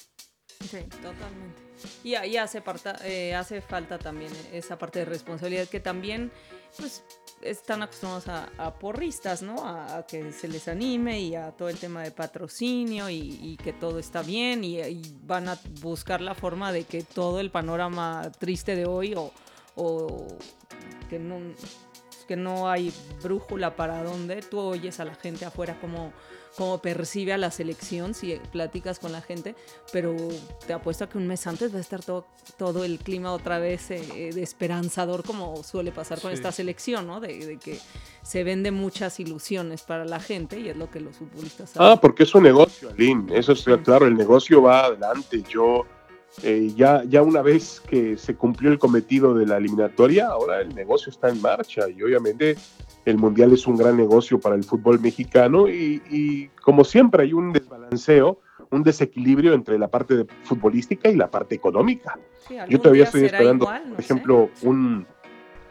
[0.60, 1.63] Sí, totalmente.
[2.04, 2.64] Y hace,
[3.04, 6.32] eh, hace falta también esa parte de responsabilidad que también
[6.78, 7.04] pues,
[7.42, 9.56] están acostumbrados a, porristas, ¿no?
[9.66, 14.00] A, que se les anime y a todo el tema de patrocinio y, que todo
[14.00, 14.80] está bien y,
[15.24, 19.32] van a buscar la forma de que todo el panorama triste de hoy o,
[19.76, 20.28] o
[21.10, 21.40] que no
[22.28, 26.14] que no hay brújula para dónde, tú oyes a la gente afuera como
[26.58, 29.56] cómo percibe a la selección si platicas con la gente,
[29.92, 30.16] pero
[30.66, 32.26] te apuesto a que un mes antes va a estar todo,
[32.58, 37.20] todo el clima otra vez eh, de esperanzador como suele pasar con esta selección, ¿no?
[37.20, 37.80] De, que
[38.22, 41.92] se vende muchas ilusiones para la gente y es lo que los futbolistas saben.
[41.92, 45.86] Ah, porque es un negocio, Aline, eso es claro, el negocio va adelante, yo...
[46.42, 50.74] Eh, ya, ya una vez que se cumplió el cometido de la eliminatoria, ahora el
[50.74, 52.58] negocio está en marcha y obviamente
[53.06, 57.52] el Mundial es un gran negocio para el fútbol mexicano y, como siempre hay un
[57.52, 58.40] desbalanceo,
[58.72, 62.18] un desequilibrio entre la parte futbolística y la parte económica.
[62.70, 65.06] Yo todavía estoy esperando, por ejemplo, un,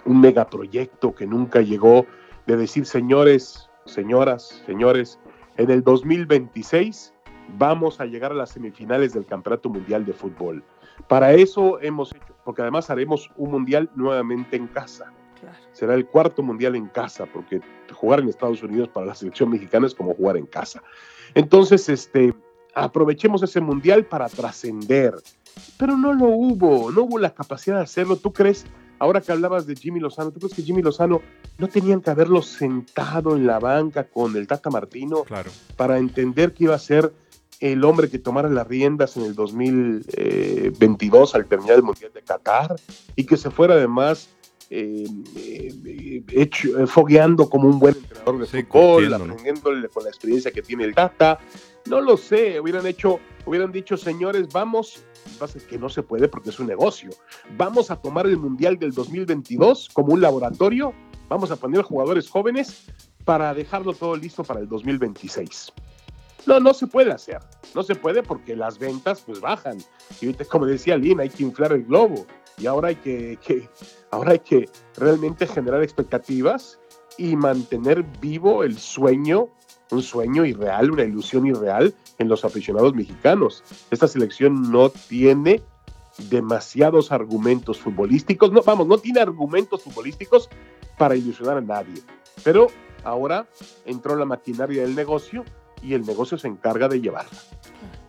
[0.05, 2.07] un megaproyecto que nunca llegó
[2.47, 5.19] de decir, señores, señoras, señores,
[5.57, 7.15] en el 2026
[7.59, 10.63] vamos a llegar a las semifinales del Campeonato Mundial de Fútbol.
[11.09, 15.13] Para eso hemos hecho, porque además haremos un mundial nuevamente en casa.
[15.73, 17.61] Será el cuarto mundial en casa, porque
[17.93, 20.83] jugar en Estados Unidos para la selección mexicana es como jugar en casa.
[21.35, 22.35] Entonces, este,
[22.75, 25.15] aprovechemos ese mundial para trascender.
[25.79, 28.17] Pero no lo hubo, no hubo la capacidad de hacerlo.
[28.17, 28.65] ¿Tú crees,
[28.99, 31.21] ahora que hablabas de Jimmy Lozano, ¿tú crees que Jimmy Lozano
[31.59, 35.25] no tenían que haberlo sentado en la banca con el Tata Martino
[35.77, 37.13] para entender que iba a ser
[37.61, 42.75] el hombre que tomara las riendas en el 2022 al terminar el Mundial de Qatar
[43.15, 44.31] y que se fuera además
[44.75, 45.05] eh,
[45.37, 50.63] eh, hecho, eh, fogueando como un buen entrenador de fútbol, aprendiéndole con la experiencia que
[50.63, 51.39] tiene el Tata.
[51.91, 55.05] No lo sé, hubieran hecho, hubieran dicho, señores, vamos,
[55.69, 57.11] que no se puede porque es un negocio.
[57.59, 60.95] Vamos a tomar el Mundial del 2022 como un laboratorio,
[61.29, 62.87] vamos a poner jugadores jóvenes
[63.27, 65.71] para dejarlo todo listo para el 2026.
[66.47, 67.41] No, no se puede hacer.
[67.75, 69.77] No se puede porque las ventas pues bajan.
[70.23, 72.27] Y como decía Lina, hay que inflar el globo
[72.59, 73.39] y ahora hay que,
[74.11, 76.79] ahora hay que realmente generar expectativas
[77.19, 79.49] y mantener vivo el sueño,
[79.91, 83.63] un sueño irreal, una ilusión irreal en los aficionados mexicanos.
[83.91, 85.63] Esta selección no tiene
[86.31, 90.49] demasiados argumentos futbolísticos, no, vamos, no tiene argumentos futbolísticos
[90.99, 92.03] para ilusionar a nadie.
[92.45, 92.69] Pero
[93.05, 93.47] ahora
[93.85, 95.45] entró la maquinaria del negocio
[95.83, 97.39] y el negocio se encarga de llevarla.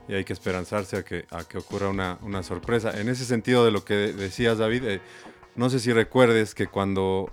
[0.08, 3.00] Y hay que esperanzarse a que, a que ocurra una, una sorpresa.
[3.00, 5.02] En ese sentido de lo que decías, David, eh,
[5.56, 7.32] no sé si recuerdes que cuando,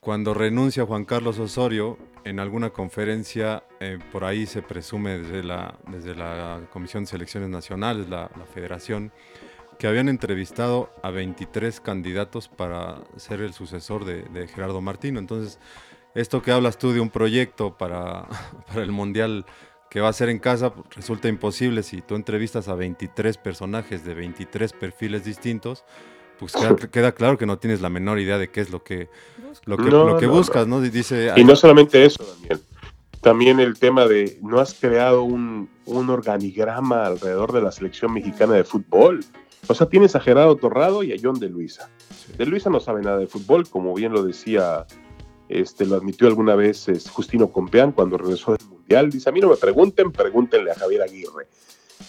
[0.00, 5.78] cuando renuncia Juan Carlos Osorio, en alguna conferencia, eh, por ahí se presume desde la,
[5.88, 9.12] desde la Comisión de Selecciones Nacionales, la, la Federación,
[9.78, 15.18] que habían entrevistado a 23 candidatos para ser el sucesor de, de, Gerardo Martino.
[15.18, 15.58] Entonces,
[16.14, 18.28] esto que hablas tú de un proyecto para,
[18.68, 19.44] para el Mundial
[19.92, 24.14] que va a ser en casa resulta imposible si tú entrevistas a 23 personajes de
[24.14, 25.84] 23 perfiles distintos,
[26.38, 29.10] pues queda, queda claro que no tienes la menor idea de qué es lo que,
[29.66, 30.80] lo que, no, lo que no, buscas, ¿no?
[30.80, 32.62] Dice, y no solamente eso, Daniel.
[33.20, 38.54] También el tema de no has creado un, un organigrama alrededor de la selección mexicana
[38.54, 39.20] de fútbol.
[39.66, 41.90] O sea, tienes a Gerardo Torrado y a John de Luisa.
[42.08, 42.32] Sí.
[42.38, 44.86] De Luisa no sabe nada de fútbol, como bien lo decía,
[45.50, 48.71] este, lo admitió alguna vez es, Justino Compeán cuando regresó del
[49.10, 51.48] Dice, a mí no me pregunten, pregúntenle a Javier Aguirre.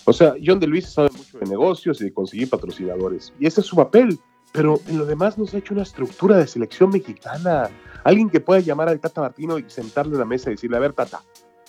[0.05, 3.33] O sea, John de Luisa sabe mucho de negocios y de conseguir patrocinadores.
[3.39, 4.19] Y ese es su papel.
[4.51, 7.69] Pero en lo demás nos ha hecho una estructura de selección mexicana.
[8.03, 10.79] Alguien que pueda llamar al Tata Martino y sentarle en la mesa y decirle, a
[10.79, 11.23] ver, Tata,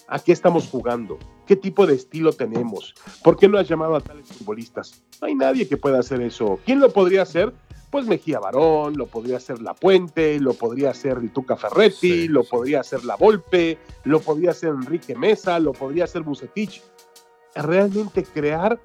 [0.07, 1.19] ¿A qué estamos jugando?
[1.47, 2.95] ¿Qué tipo de estilo tenemos?
[3.23, 5.03] ¿Por qué no has llamado a tales futbolistas?
[5.21, 6.59] No hay nadie que pueda hacer eso.
[6.65, 7.55] ¿Quién lo podría hacer?
[7.95, 12.43] Pues Mejía Barón, lo podría hacer La Puente, lo podría hacer Tuca Ferretti, sí, lo
[12.43, 12.49] sí.
[12.51, 16.83] podría hacer La Volpe, lo podría hacer Enrique Mesa, lo podría hacer Bucetich.
[17.55, 18.81] Realmente crear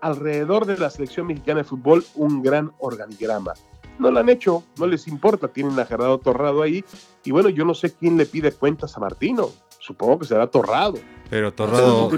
[0.00, 3.54] alrededor de la selección mexicana de fútbol un gran organigrama.
[3.98, 6.84] No lo han hecho, no les importa, tienen a Gerardo Torrado ahí.
[7.24, 10.98] Y bueno, yo no sé quién le pide cuentas a Martino supongo que será Torrado.
[11.28, 12.10] Pero Torrado,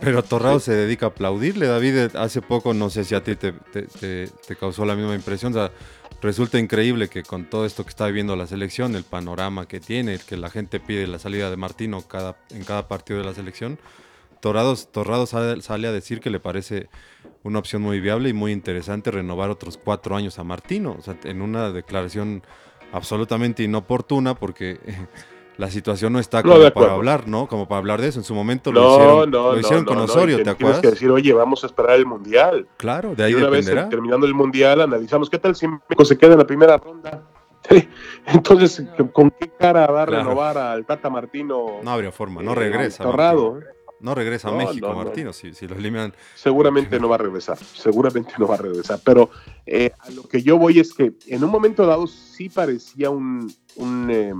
[0.00, 2.16] pero Torrado se dedica a aplaudirle, David.
[2.16, 5.52] Hace poco, no sé si a ti te, te, te, te causó la misma impresión.
[5.52, 5.70] O sea,
[6.20, 10.18] resulta increíble que con todo esto que está viviendo la selección, el panorama que tiene,
[10.18, 13.78] que la gente pide la salida de Martino cada, en cada partido de la selección,
[14.40, 16.88] Torrado, Torrado sale, sale, a decir que le parece
[17.44, 20.96] una opción muy viable y muy interesante renovar otros cuatro años a Martino.
[20.98, 22.42] O sea, en una declaración
[22.92, 24.80] absolutamente inoportuna porque
[25.58, 27.46] la situación no está como no, para hablar, ¿no?
[27.46, 28.18] Como para hablar de eso.
[28.18, 30.80] En su momento no, lo hicieron, no, lo hicieron con Osorio, ¿te acuerdas?
[30.80, 32.66] Tienes que decir, oye, vamos a esperar el Mundial.
[32.76, 33.82] Claro, de ahí y una dependerá.
[33.82, 37.22] vez terminando el Mundial, analizamos qué tal si México se queda en la primera ronda.
[38.26, 40.24] Entonces, ¿con qué cara va a claro.
[40.24, 41.80] renovar al Tata Martino?
[41.82, 43.02] No habría forma, no regresa.
[43.02, 43.60] Eh, Torrado.
[44.00, 46.12] No regresa a México, Martino, si, si, lo eliminan.
[46.34, 48.98] Seguramente no va a regresar, seguramente no va a regresar.
[49.04, 49.30] Pero
[49.64, 53.54] eh, a lo que yo voy es que en un momento dado sí parecía un,
[53.76, 54.34] un eh,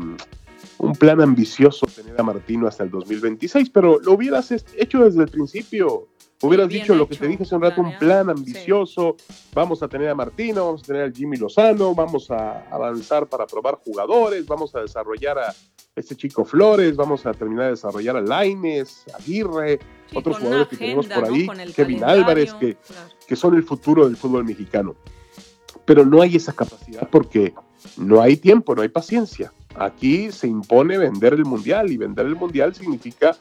[0.78, 5.28] un plan ambicioso tener a Martino hasta el 2026, pero lo hubieras hecho desde el
[5.28, 6.08] principio.
[6.42, 9.14] Hubieras Bien dicho hecho, lo que te dije hace un rato, un plan ambicioso.
[9.16, 9.32] Sí.
[9.54, 13.46] Vamos a tener a Martino, vamos a tener al Jimmy Lozano, vamos a avanzar para
[13.46, 15.54] probar jugadores, vamos a desarrollar a
[15.94, 19.78] este chico Flores, vamos a terminar de desarrollar a Laines, Aguirre,
[20.10, 21.74] sí, otros jugadores que tenemos por ahí, ¿no?
[21.76, 23.08] Kevin Álvarez, que, claro.
[23.24, 24.96] que son el futuro del fútbol mexicano.
[25.84, 27.54] Pero no hay esa capacidad porque
[27.96, 29.52] no hay tiempo, no hay paciencia.
[29.76, 33.36] Aquí se impone vender el mundial y vender el mundial significa,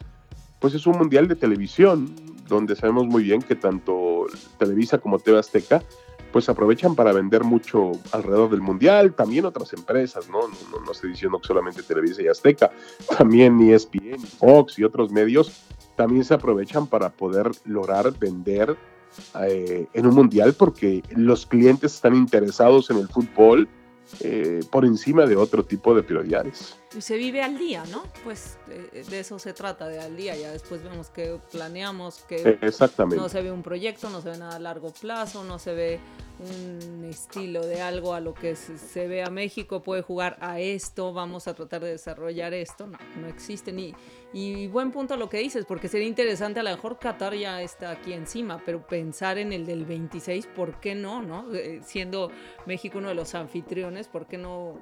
[0.59, 2.13] pues es un mundial de televisión,
[2.47, 4.25] donde sabemos muy bien que tanto
[4.57, 5.83] Televisa como TV Azteca,
[6.31, 10.47] pues aprovechan para vender mucho alrededor del mundial, también otras empresas, ¿no?
[10.71, 12.71] No, no, estoy diciendo que solamente Televisa y Azteca,
[13.17, 15.65] también ESPN, Fox y otros medios
[15.95, 18.75] también se aprovechan para poder lograr vender
[19.45, 23.67] eh, en un mundial porque los clientes están interesados en el fútbol,
[24.19, 26.75] eh, por encima de otro tipo de prioridades.
[26.95, 28.03] Y se vive al día, ¿no?
[28.23, 30.35] Pues de, de, eso se trata, de al día.
[30.35, 33.15] Ya después vemos que planeamos, que Exactamente.
[33.15, 35.99] no se ve un proyecto, no se ve nada a largo plazo, no se ve
[36.39, 40.59] un estilo de algo a lo que se, se ve a México, puede jugar a
[40.59, 42.87] esto, vamos a tratar de desarrollar esto.
[42.87, 43.93] No, no existe ni.
[44.33, 47.91] Y buen punto lo que dices, porque sería interesante, a lo mejor Qatar ya está
[47.91, 51.21] aquí encima, pero pensar en el del 26, ¿por qué no?
[51.21, 51.53] no?
[51.53, 52.31] Eh, siendo
[52.65, 54.79] México uno de los anfitriones, ¿por qué no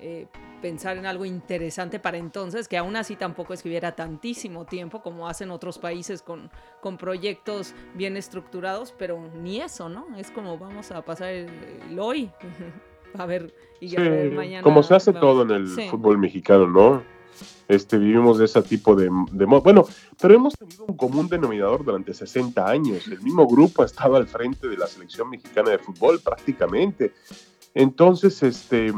[0.00, 0.26] eh,
[0.62, 5.50] pensar en algo interesante para entonces, que aún así tampoco escribiera tantísimo tiempo como hacen
[5.50, 6.50] otros países con,
[6.80, 10.06] con proyectos bien estructurados, pero ni eso, ¿no?
[10.16, 11.48] Es como vamos a pasar el,
[11.90, 12.30] el hoy,
[13.14, 14.62] a ver, y ya sí, mañana.
[14.62, 15.88] Como se hace todo en el Sí.
[15.88, 17.02] fútbol mexicano, ¿no?
[17.68, 19.84] Este, vivimos de ese tipo de, de Bueno,
[20.20, 23.06] pero hemos tenido un común denominador durante 60 años.
[23.06, 27.12] El mismo grupo ha estado al frente de la selección mexicana de fútbol prácticamente.
[27.78, 28.92] Entonces, este,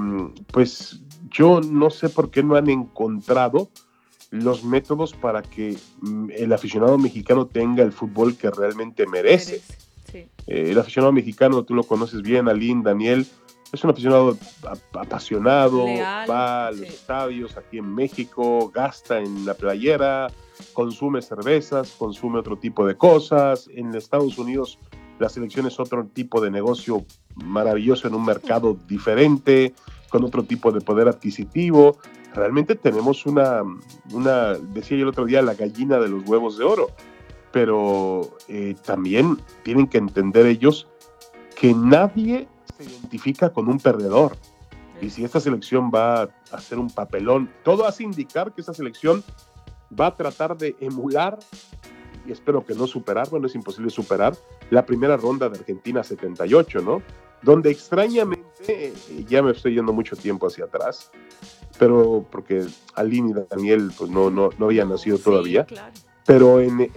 [0.50, 3.68] pues yo no sé por qué no han encontrado
[4.30, 9.60] los métodos para que mm, el aficionado mexicano tenga el fútbol que realmente merece.
[10.14, 13.26] Eh, el aficionado mexicano, tú lo conoces bien, Aline, Daniel,
[13.70, 14.38] es un aficionado
[14.94, 15.84] apasionado,
[16.28, 20.28] va a los estadios aquí en México, gasta en la playera,
[20.72, 23.68] consume cervezas, consume otro tipo de cosas.
[23.74, 24.78] En Estados Unidos
[25.20, 27.04] la selección es otro tipo de negocio
[27.36, 29.74] maravilloso en un mercado diferente,
[30.08, 31.98] con otro tipo de poder adquisitivo.
[32.34, 33.62] Realmente tenemos una,
[34.12, 36.88] una decía yo el otro día, la gallina de los huevos de oro.
[37.52, 40.88] Pero eh, también tienen que entender ellos
[41.54, 42.48] que nadie
[42.78, 44.36] se identifica con un perdedor.
[45.02, 49.22] Y si esta selección va a hacer un papelón, todo hace indicar que esta selección
[49.98, 51.38] va a tratar de emular,
[52.26, 54.34] y espero que no superar, bueno, es imposible superar,
[54.70, 57.02] la primera ronda de Argentina 78, ¿no?
[57.42, 61.10] Donde extrañamente, eh, ya me estoy yendo mucho tiempo hacia atrás,
[61.78, 65.66] pero porque Aline y Daniel pues no, no, no habían nacido todavía,
[66.26, 66.90] pero en,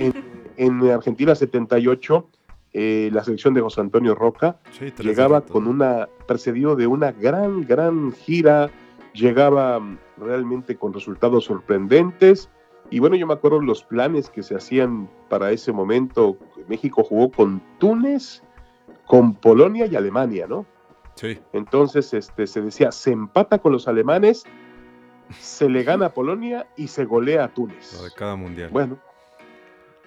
[0.57, 2.29] en, Argentina 78,
[2.73, 4.59] eh, la selección de José Antonio Roca
[4.99, 8.69] llegaba con una, precedido de una gran, gran gira,
[9.13, 9.79] llegaba
[10.17, 12.49] realmente con resultados sorprendentes,
[12.93, 16.37] y bueno, yo me acuerdo los planes que se hacían para ese momento.
[16.67, 18.43] México jugó con Túnez,
[19.07, 20.67] con Polonia y Alemania, ¿no?
[21.15, 21.39] Sí.
[21.53, 24.43] Entonces este, se decía, se empata con los alemanes,
[25.39, 27.95] se le gana a Polonia y se golea a Túnez.
[27.97, 28.69] Lo de cada mundial.
[28.71, 28.99] Bueno,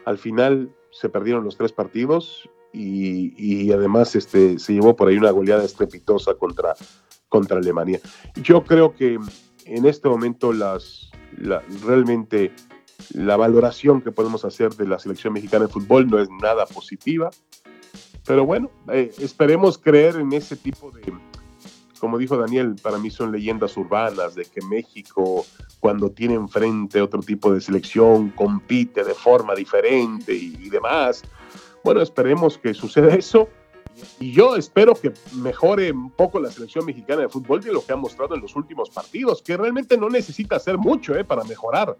[0.04, 5.32] al final se perdieron los tres partidos y, además este, se llevó por ahí una
[5.32, 6.76] goleada estrepitosa contra,
[7.28, 7.98] contra Alemania.
[8.36, 9.18] Yo creo que
[9.64, 11.10] en este momento las,
[11.84, 12.52] realmente
[13.12, 17.30] la valoración que podemos hacer de la selección mexicana de fútbol no es nada positiva.
[18.26, 21.12] Pero bueno, eh, esperemos creer en ese tipo de,
[22.00, 25.46] como dijo Daniel, para mí son leyendas urbanas de que México,
[25.80, 31.22] cuando tiene enfrente otro tipo de selección, compite de forma diferente y demás.
[31.84, 33.48] Bueno, esperemos que suceda eso
[34.20, 37.92] y yo espero que mejore un poco la selección mexicana de fútbol de lo que
[37.92, 41.96] ha mostrado en los últimos partidos, que realmente no necesita hacer mucho eh, para mejorar,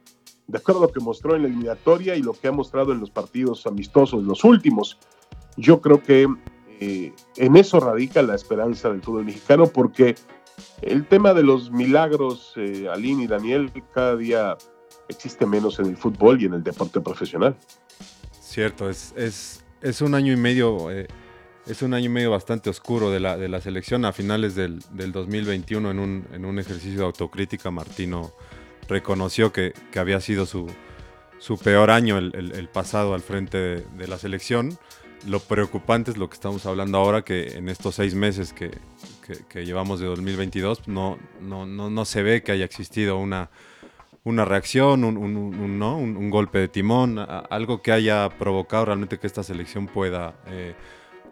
[0.47, 3.01] de acuerdo a lo que mostró en la eliminatoria y lo que ha mostrado en
[3.01, 4.99] los partidos amistosos, los últimos.
[5.57, 6.27] Yo creo que
[6.81, 10.15] eh, en eso radica la esperanza del fútbol mexicano, porque
[10.83, 14.57] el tema de los milagros, eh, Aline y Daniel, cada día
[15.09, 17.57] existe menos en el fútbol y en el deporte profesional.
[18.41, 21.07] Cierto, es, es, es un año y medio eh,
[21.67, 24.05] es un año medio bastante oscuro de la, de la selección.
[24.05, 28.33] A finales del, del 2021, en un, en un, ejercicio de autocrítica, Martino
[28.89, 30.69] reconoció que, que había sido su,
[31.39, 34.79] su peor año el, el, pasado al frente de, la selección.
[35.27, 38.71] Lo preocupante es lo que estamos hablando ahora, que en estos seis meses que,
[39.49, 43.51] que, llevamos de 2022 no, no, no, no, se ve que haya existido una,
[44.23, 45.99] una reacción, un, un, un, ¿no?
[45.99, 50.37] un golpe de timón, algo que haya provocado realmente que esta selección pueda...
[50.47, 50.77] Eh,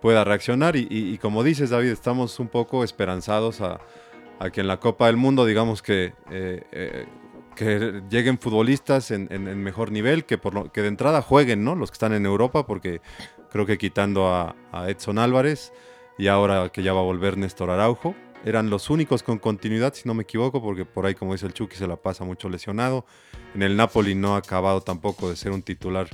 [0.04, 0.76] pueda reaccionar.
[0.76, 3.80] Y, como dices, David, estamos un poco esperanzados a,
[4.52, 7.06] que en la Copa del Mundo, digamos que, eh,
[7.56, 11.74] eh, lleguen futbolistas en, mejor nivel, que, por lo, que de entrada jueguen ¿no?
[11.74, 13.00] los que están en Europa, porque
[13.50, 14.54] creo que quitando a,
[14.90, 15.72] Edson Álvarez
[16.18, 20.06] y ahora que ya va a volver Néstor Araujo, eran los únicos con continuidad, si
[20.06, 23.06] no me equivoco, porque por ahí, como dice el Chucky, se la pasa mucho lesionado.
[23.54, 26.10] En el Napoli no ha acabado tampoco de ser un titular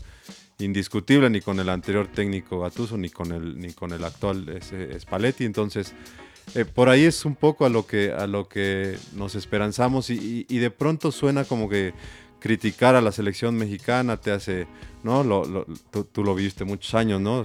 [0.61, 4.61] indiscutible ni con el anterior técnico Gatuso ni con el ni con el actual
[5.01, 5.45] Spalletti.
[5.45, 5.95] Entonces
[6.55, 10.45] eh, por ahí es un poco a lo que a lo que nos esperanzamos y,
[10.45, 11.95] de pronto suena como que
[12.41, 14.67] criticar a la selección mexicana te hace
[15.05, 15.23] no
[15.91, 17.45] tú, lo viste muchos años no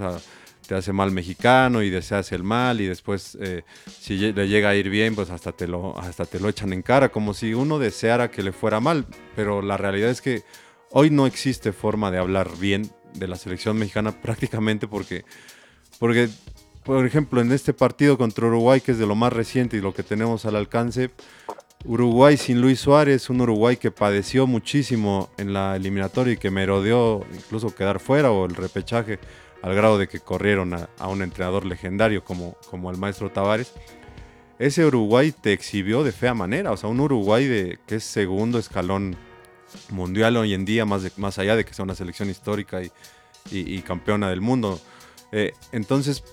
[0.65, 4.75] te hace mal mexicano y deseas el mal y después eh, si le llega a
[4.75, 7.77] ir bien pues hasta te lo hasta te lo echan en cara como si uno
[7.77, 9.05] deseara que le fuera mal.
[9.35, 10.41] Pero la realidad es que
[10.89, 15.25] hoy no existe forma de hablar bien de la selección mexicana prácticamente porque,
[15.99, 16.29] porque,
[16.83, 19.93] por ejemplo, en este partido contra Uruguay, que es de lo más reciente y lo
[19.93, 21.11] que tenemos al alcance,
[21.83, 27.23] Uruguay sin Luis Suárez, un Uruguay que padeció muchísimo en la eliminatoria y que merodeó
[27.33, 29.19] incluso quedar fuera o el repechaje
[29.61, 33.73] al grado de que corrieron a, un entrenador legendario como, como el maestro Tavares.
[34.57, 38.57] Ese Uruguay te exhibió de fea manera, o sea, un Uruguay de, que es segundo
[38.57, 39.15] escalón
[39.89, 42.81] mundial hoy en día, más, más allá de que sea una selección histórica
[43.51, 44.79] y, campeona del mundo.
[45.31, 46.23] Eh, entonces,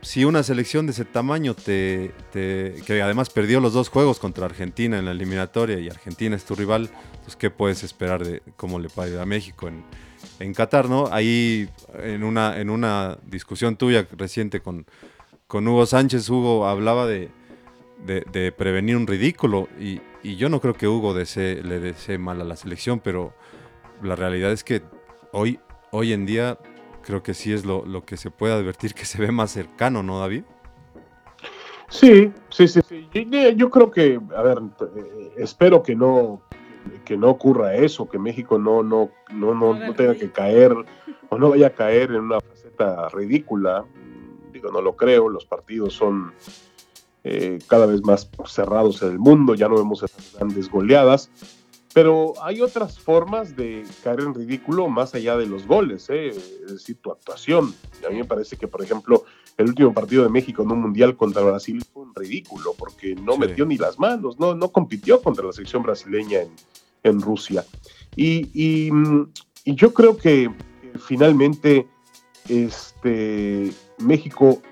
[0.00, 4.98] si una selección de ese tamaño, te, que además perdió los dos juegos contra Argentina
[4.98, 6.90] en la eliminatoria y Argentina es tu rival,
[7.24, 9.84] pues ¿qué puedes esperar de cómo le ir a México en,
[10.40, 10.88] en Qatar?
[10.88, 11.08] ¿no?
[11.12, 14.86] Ahí, en una, en una discusión tuya reciente con,
[15.46, 17.30] con Hugo Sánchez, Hugo hablaba de,
[18.04, 22.40] de prevenir un ridículo y, y yo no creo que Hugo desee, le desee mal
[22.40, 23.32] a la selección, pero
[24.02, 24.82] la realidad es que
[25.32, 25.58] hoy,
[25.90, 26.58] hoy en día
[27.02, 30.02] creo que sí es lo, lo que se puede advertir que se ve más cercano,
[30.02, 30.44] ¿no, David?
[31.88, 33.08] Sí, sí, sí, sí.
[33.56, 34.58] Yo, creo que, a ver,
[34.96, 36.42] eh, espero que no,
[37.04, 40.74] que no ocurra eso, que México no, no, no, no, no tenga que caer
[41.28, 43.84] o no vaya a caer en una faceta ridícula.
[44.52, 46.32] Digo, no lo creo, los partidos son
[47.24, 51.30] eh, cada vez más cerrados en el mundo, ya no vemos esas grandes goleadas,
[51.94, 56.28] pero hay otras formas de caer en ridículo más allá de los goles, ¿eh?
[56.28, 57.74] es decir, tu actuación.
[58.06, 59.24] A mí me parece que, por ejemplo,
[59.58, 63.36] el último partido de México en un mundial contra Brasil fue un ridículo, porque no
[63.36, 66.50] metió ni las manos, no, no compitió contra la selección brasileña en,
[67.02, 67.64] en Rusia.
[68.16, 68.90] Y, y,
[69.64, 70.50] y, yo creo que
[70.98, 71.86] finalmente
[72.48, 74.62] este, México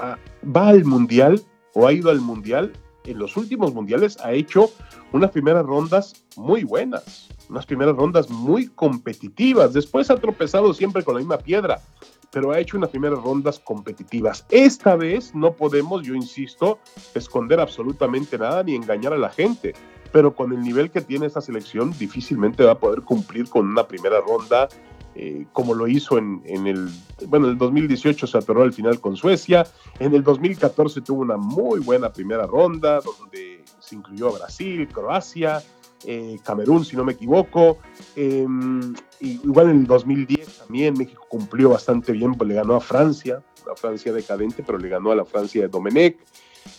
[0.00, 1.42] ah, va al mundial
[1.74, 2.72] o ha ido al mundial.
[3.04, 4.70] En los últimos mundiales ha hecho
[5.12, 9.74] unas primeras rondas muy buenas, unas primeras rondas muy competitivas.
[9.74, 11.82] Después ha tropezado siempre con la misma piedra,
[12.30, 14.46] pero ha hecho unas primeras rondas competitivas.
[14.48, 16.78] Esta vez no podemos, yo insisto,
[17.14, 19.74] esconder absolutamente nada ni engañar a la gente
[20.14, 23.88] pero con el nivel que tiene esta selección difícilmente va a poder cumplir con una
[23.88, 24.68] primera ronda
[25.16, 26.88] eh, como lo hizo en, el,
[27.28, 29.66] bueno, en el 2018 se atoró al final con Suecia,
[29.98, 35.62] en el 2014 tuvo una muy buena primera ronda donde se incluyó a Brasil, Croacia,
[36.04, 37.78] eh, Camerún, si no me equivoco,
[38.16, 43.42] em, igual en el 2010 también México cumplió bastante bien, pues le ganó a Francia,
[43.64, 46.18] una Francia decadente, pero le ganó a la Francia de Domenech.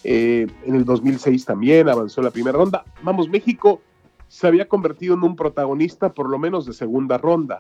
[0.04, 2.84] Eh, en el 2006 también avanzó la primera ronda.
[3.02, 3.82] Vamos, México
[4.28, 7.60] se había convertido en un protagonista por lo menos de segunda ronda.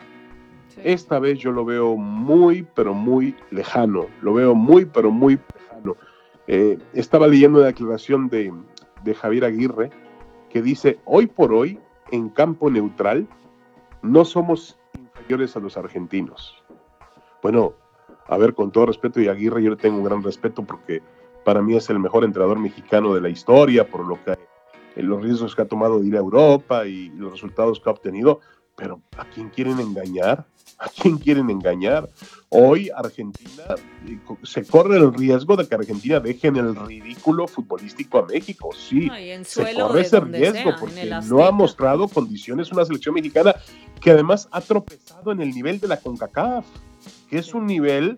[0.84, 4.05] Esta vez yo lo veo muy, pero muy lejano.
[4.21, 5.95] Lo veo muy, pero muy lejano.
[6.47, 8.53] Eh, estaba leyendo la declaración de,
[9.03, 9.89] de Javier Aguirre
[10.49, 11.80] que dice, hoy por hoy,
[12.11, 13.28] en campo neutral,
[14.01, 16.63] no somos inferiores a los argentinos.
[17.41, 17.73] Bueno,
[18.28, 21.01] a ver, con todo respeto, y Aguirre yo le tengo un gran respeto porque
[21.43, 24.32] para mí es el mejor entrenador mexicano de la historia, por lo que
[24.95, 27.93] eh, los riesgos que ha tomado de ir a Europa y los resultados que ha
[27.93, 28.39] obtenido.
[28.76, 30.45] Pero ¿a quién quieren engañar?
[30.78, 32.09] ¿A quién quieren engañar?
[32.49, 33.63] Hoy Argentina
[34.07, 38.71] eh, se corre el riesgo de que Argentina deje en el ridículo futbolístico a México.
[38.73, 39.09] Sí,
[39.43, 43.55] se corre ese riesgo porque no ha mostrado condiciones una selección mexicana
[44.01, 46.65] que además ha tropezado en el nivel de la CONCACAF,
[47.30, 48.17] que es un nivel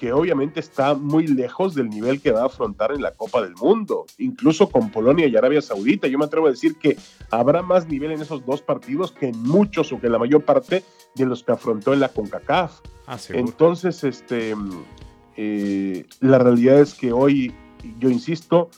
[0.00, 3.54] que obviamente está muy lejos del nivel que va a afrontar en la Copa del
[3.56, 6.08] Mundo, incluso con Polonia y Arabia Saudita.
[6.08, 6.96] Yo me atrevo a decir que
[7.30, 10.42] habrá más nivel en esos dos partidos que en muchos o que en la mayor
[10.42, 10.84] parte
[11.16, 12.80] de los que afrontó en la CONCACAF.
[13.06, 14.54] Ah, Entonces, este,
[15.36, 17.54] eh, la realidad es que hoy,
[17.98, 18.70] yo insisto,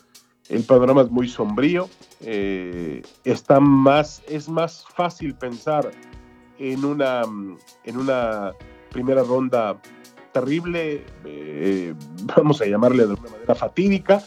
[0.49, 1.89] el panorama es muy sombrío,
[2.20, 5.89] eh, está más, es más fácil pensar
[6.59, 7.23] en una,
[7.85, 8.55] en una
[8.91, 9.81] primera ronda
[10.33, 11.95] terrible, eh,
[12.37, 14.22] vamos a llamarle de alguna manera fatídica,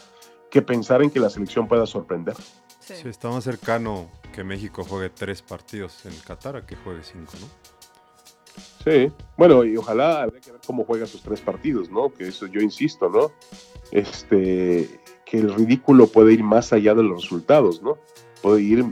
[0.50, 2.36] que pensar en que la selección pueda sorprender.
[2.80, 3.08] Sí.
[3.08, 7.48] está más cercano que México juegue tres partidos en Qatar a que juegue cinco, ¿no?
[8.84, 12.14] Sí, bueno, y ojalá habría que ver cómo juega esos tres partidos, ¿no?
[12.14, 13.32] Que eso yo insisto, ¿no?
[13.90, 17.98] Este, que el ridículo puede ir más allá de los resultados, ¿no?
[18.40, 18.84] Puede ir,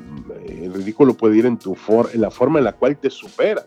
[0.46, 3.64] el ridículo puede ir en tu for, en la forma en la cual te superan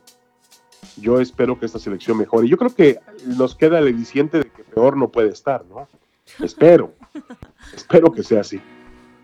[0.99, 2.47] yo espero que esta selección mejore.
[2.47, 5.87] Yo creo que nos queda el ediciente de que peor no puede estar, ¿no?
[6.43, 6.93] Espero,
[7.75, 8.61] espero que sea así.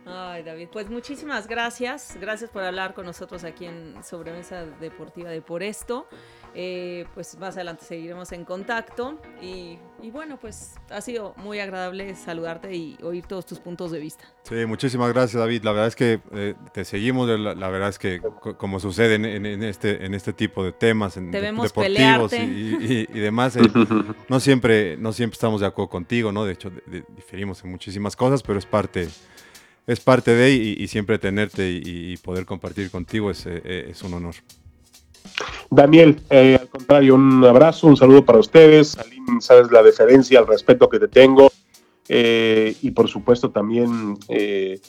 [0.06, 2.18] Ay, David, pues muchísimas gracias.
[2.20, 6.08] Gracias por hablar con nosotros aquí en Sobremesa Deportiva de Por Esto.
[6.56, 9.20] Eh, pues más adelante seguiremos en contacto.
[9.42, 9.80] Y,
[10.12, 14.26] bueno, pues ha sido muy agradable saludarte y oír todos tus puntos de vista.
[14.44, 15.64] Sí, muchísimas gracias, David.
[15.64, 17.28] La verdad es que eh, te seguimos.
[17.28, 18.22] La, verdad es que,
[18.58, 23.62] como sucede en, este, en este tipo de temas, en deportivos y, demás, eh,
[24.28, 26.44] no, siempre, no siempre estamos de acuerdo contigo, ¿no?
[26.44, 26.72] De hecho,
[27.16, 29.08] diferimos en muchísimas cosas, pero es parte
[29.88, 34.36] es parte de y, y siempre tenerte y, poder compartir contigo es, es un honor.
[35.70, 38.98] Daniel, eh, al contrario, un abrazo, un saludo para ustedes.
[38.98, 41.52] Aline, sabes la deferencia, el respeto que te tengo.
[42.08, 44.82] Eh, y por supuesto también eh,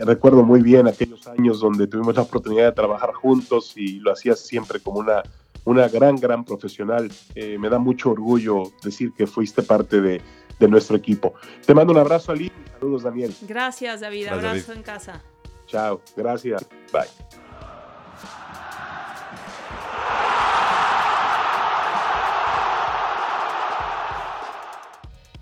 [0.00, 4.40] recuerdo muy bien aquellos años donde tuvimos la oportunidad de trabajar juntos y lo hacías
[4.40, 5.22] siempre como una,
[5.64, 7.10] una gran, gran profesional.
[7.34, 10.20] me da mucho orgullo decir que fuiste parte de,
[10.60, 11.34] nuestro equipo.
[11.64, 12.52] Te mando un abrazo, Aline.
[12.72, 13.34] Saludos, Daniel.
[13.42, 14.28] Gracias, David.
[14.28, 15.22] abrazo en casa.
[15.66, 16.00] Chao.
[16.16, 16.64] Gracias.
[16.92, 17.08] Bye.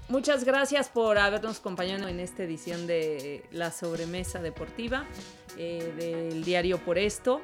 [0.09, 5.07] Muchas gracias por habernos acompañado en esta edición de la sobremesa deportiva.
[5.57, 7.41] eh, del diario por esto.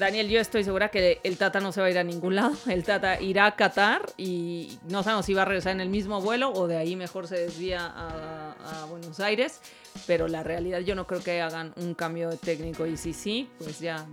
[0.00, 2.54] Daniel, yo estoy segura que el Tata no se va a ir a ningún lado.
[2.66, 6.22] El Tata irá a Qatar y no sabemos si va a regresar en el mismo
[6.22, 9.60] vuelo o de ahí mejor se desvía a, a Buenos Aires.
[10.06, 13.50] Pero la realidad yo no creo que hagan un cambio de técnico y si sí,
[13.58, 14.06] pues ya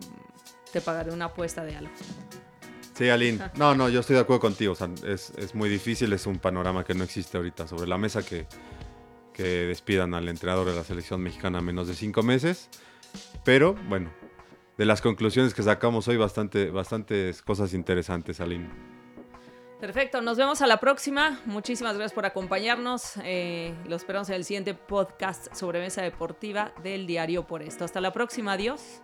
[0.73, 1.93] te pagaré una apuesta de algo.
[2.93, 3.49] Sí, Aline.
[3.55, 4.73] No, no, yo estoy de acuerdo contigo.
[4.73, 7.97] O sea, es, es, muy difícil, es un panorama que no existe ahorita sobre la
[7.97, 8.45] mesa que,
[9.31, 12.67] que despidan al entrenador de la selección mexicana a menos de cinco meses.
[13.45, 14.11] Pero bueno,
[14.77, 18.69] de las conclusiones que sacamos hoy, bastante, bastantes cosas interesantes, Aline.
[19.79, 21.39] Perfecto, nos vemos a la próxima.
[21.45, 23.13] Muchísimas gracias por acompañarnos.
[23.23, 27.85] Eh, lo esperamos en el siguiente podcast sobre mesa deportiva del diario por esto.
[27.85, 29.01] Hasta la próxima, adiós.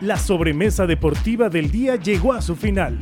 [0.00, 2.98] La sobremesa deportiva del día llegó a su final.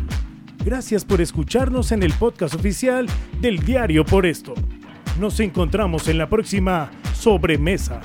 [0.68, 3.06] Gracias por escucharnos en el podcast oficial
[3.40, 4.52] del Diario por esto.
[5.18, 8.02] Nos encontramos en la próxima sobremesa.